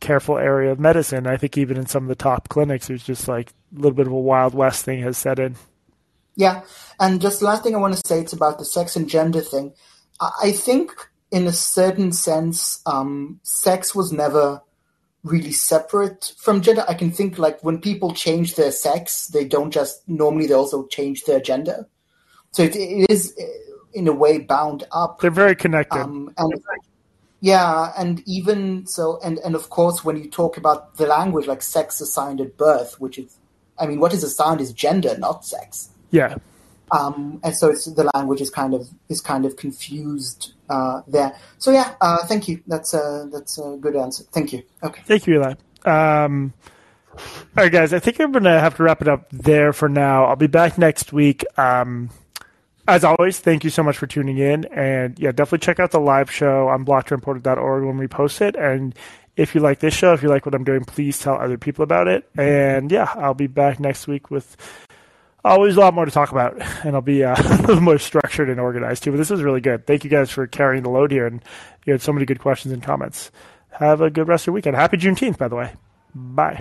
careful 0.00 0.36
area 0.36 0.72
of 0.72 0.80
medicine. 0.80 1.28
I 1.28 1.36
think 1.36 1.56
even 1.56 1.76
in 1.76 1.86
some 1.86 2.02
of 2.02 2.08
the 2.08 2.16
top 2.16 2.48
clinics, 2.48 2.88
there's 2.88 3.04
just 3.04 3.28
like 3.28 3.52
little 3.72 3.92
bit 3.92 4.06
of 4.06 4.12
a 4.12 4.18
Wild 4.20 4.54
West 4.54 4.84
thing 4.84 5.02
has 5.02 5.16
set 5.18 5.38
in. 5.38 5.56
Yeah, 6.36 6.62
and 7.00 7.20
just 7.20 7.42
last 7.42 7.62
thing 7.62 7.74
I 7.74 7.78
want 7.78 7.94
to 7.94 8.02
say, 8.06 8.20
it's 8.20 8.32
about 8.32 8.58
the 8.58 8.64
sex 8.64 8.96
and 8.96 9.08
gender 9.08 9.40
thing. 9.40 9.72
I 10.20 10.52
think, 10.52 10.92
in 11.30 11.46
a 11.46 11.52
certain 11.52 12.12
sense, 12.12 12.80
um, 12.86 13.40
sex 13.42 13.94
was 13.94 14.12
never 14.12 14.62
really 15.24 15.52
separate 15.52 16.32
from 16.38 16.60
gender. 16.60 16.84
I 16.88 16.94
can 16.94 17.10
think 17.10 17.38
like 17.38 17.62
when 17.62 17.80
people 17.80 18.14
change 18.14 18.54
their 18.54 18.70
sex, 18.72 19.26
they 19.28 19.44
don't 19.44 19.70
just 19.70 20.08
normally 20.08 20.46
they 20.46 20.54
also 20.54 20.86
change 20.86 21.24
their 21.24 21.40
gender. 21.40 21.88
So 22.52 22.62
it, 22.62 22.76
it 22.76 23.10
is 23.10 23.38
in 23.92 24.08
a 24.08 24.12
way 24.12 24.38
bound 24.38 24.84
up. 24.92 25.20
They're 25.20 25.30
very 25.30 25.56
connected. 25.56 26.00
Um, 26.00 26.32
and 26.38 26.52
yeah, 27.40 27.92
and 27.96 28.22
even 28.26 28.86
so, 28.86 29.20
and 29.22 29.38
and 29.38 29.54
of 29.54 29.70
course, 29.70 30.04
when 30.04 30.16
you 30.16 30.28
talk 30.30 30.56
about 30.56 30.96
the 30.96 31.06
language 31.06 31.46
like 31.46 31.62
sex 31.62 32.00
assigned 32.00 32.40
at 32.40 32.56
birth, 32.56 33.00
which 33.00 33.18
is, 33.18 33.36
I 33.80 33.86
mean, 33.86 34.00
what 34.00 34.12
is 34.12 34.22
assigned 34.22 34.60
is 34.60 34.72
gender, 34.72 35.16
not 35.18 35.44
sex. 35.44 35.90
yeah. 36.10 36.36
Um, 36.90 37.38
and 37.44 37.54
so 37.54 37.68
it's, 37.68 37.84
the 37.84 38.10
language 38.14 38.40
is 38.40 38.48
kind 38.48 38.72
of 38.72 38.88
is 39.10 39.20
kind 39.20 39.44
of 39.44 39.56
confused 39.56 40.54
uh, 40.70 41.02
there. 41.06 41.36
So 41.58 41.70
yeah, 41.70 41.94
uh, 42.00 42.24
thank 42.26 42.48
you. 42.48 42.62
That's 42.66 42.94
a 42.94 43.28
that's 43.30 43.58
a 43.58 43.76
good 43.78 43.94
answer. 43.94 44.24
Thank 44.32 44.54
you. 44.54 44.62
Okay. 44.82 45.02
Thank 45.04 45.26
you, 45.26 45.34
Eli. 45.34 45.54
Um, 45.84 46.54
all 47.14 47.64
right, 47.64 47.72
guys. 47.72 47.92
I 47.92 47.98
think 47.98 48.18
I'm 48.20 48.32
going 48.32 48.44
to 48.44 48.58
have 48.58 48.76
to 48.76 48.82
wrap 48.82 49.02
it 49.02 49.08
up 49.08 49.28
there 49.30 49.72
for 49.72 49.88
now. 49.88 50.24
I'll 50.24 50.36
be 50.36 50.46
back 50.46 50.78
next 50.78 51.12
week. 51.12 51.44
Um, 51.58 52.10
as 52.86 53.04
always, 53.04 53.38
thank 53.38 53.64
you 53.64 53.70
so 53.70 53.82
much 53.82 53.98
for 53.98 54.06
tuning 54.06 54.38
in. 54.38 54.64
And 54.66 55.18
yeah, 55.18 55.32
definitely 55.32 55.64
check 55.64 55.78
out 55.78 55.90
the 55.90 56.00
live 56.00 56.30
show 56.30 56.68
on 56.68 56.86
blockedandreported.org 56.86 57.84
when 57.84 57.98
we 57.98 58.08
post 58.08 58.40
it. 58.40 58.56
And 58.56 58.94
if 59.38 59.54
you 59.54 59.60
like 59.60 59.78
this 59.78 59.94
show, 59.94 60.12
if 60.12 60.22
you 60.22 60.28
like 60.28 60.44
what 60.44 60.54
I'm 60.54 60.64
doing, 60.64 60.84
please 60.84 61.18
tell 61.18 61.36
other 61.36 61.56
people 61.56 61.84
about 61.84 62.08
it. 62.08 62.28
And 62.36 62.90
yeah, 62.90 63.10
I'll 63.14 63.34
be 63.34 63.46
back 63.46 63.78
next 63.78 64.08
week 64.08 64.30
with 64.32 64.56
always 65.44 65.76
a 65.76 65.80
lot 65.80 65.94
more 65.94 66.04
to 66.04 66.10
talk 66.10 66.32
about. 66.32 66.60
And 66.84 66.94
I'll 66.94 67.02
be 67.02 67.24
uh, 67.24 67.34
a 67.38 67.62
little 67.62 67.80
more 67.80 67.98
structured 67.98 68.50
and 68.50 68.60
organized 68.60 69.04
too. 69.04 69.12
But 69.12 69.18
this 69.18 69.30
was 69.30 69.42
really 69.42 69.60
good. 69.60 69.86
Thank 69.86 70.04
you 70.04 70.10
guys 70.10 70.30
for 70.30 70.46
carrying 70.46 70.82
the 70.82 70.90
load 70.90 71.12
here. 71.12 71.26
And 71.26 71.42
you 71.86 71.92
had 71.92 72.02
so 72.02 72.12
many 72.12 72.26
good 72.26 72.40
questions 72.40 72.72
and 72.72 72.82
comments. 72.82 73.30
Have 73.70 74.00
a 74.00 74.10
good 74.10 74.26
rest 74.26 74.42
of 74.42 74.48
your 74.48 74.54
weekend. 74.54 74.74
Happy 74.76 74.96
Juneteenth, 74.96 75.38
by 75.38 75.48
the 75.48 75.56
way. 75.56 75.72
Bye. 76.14 76.58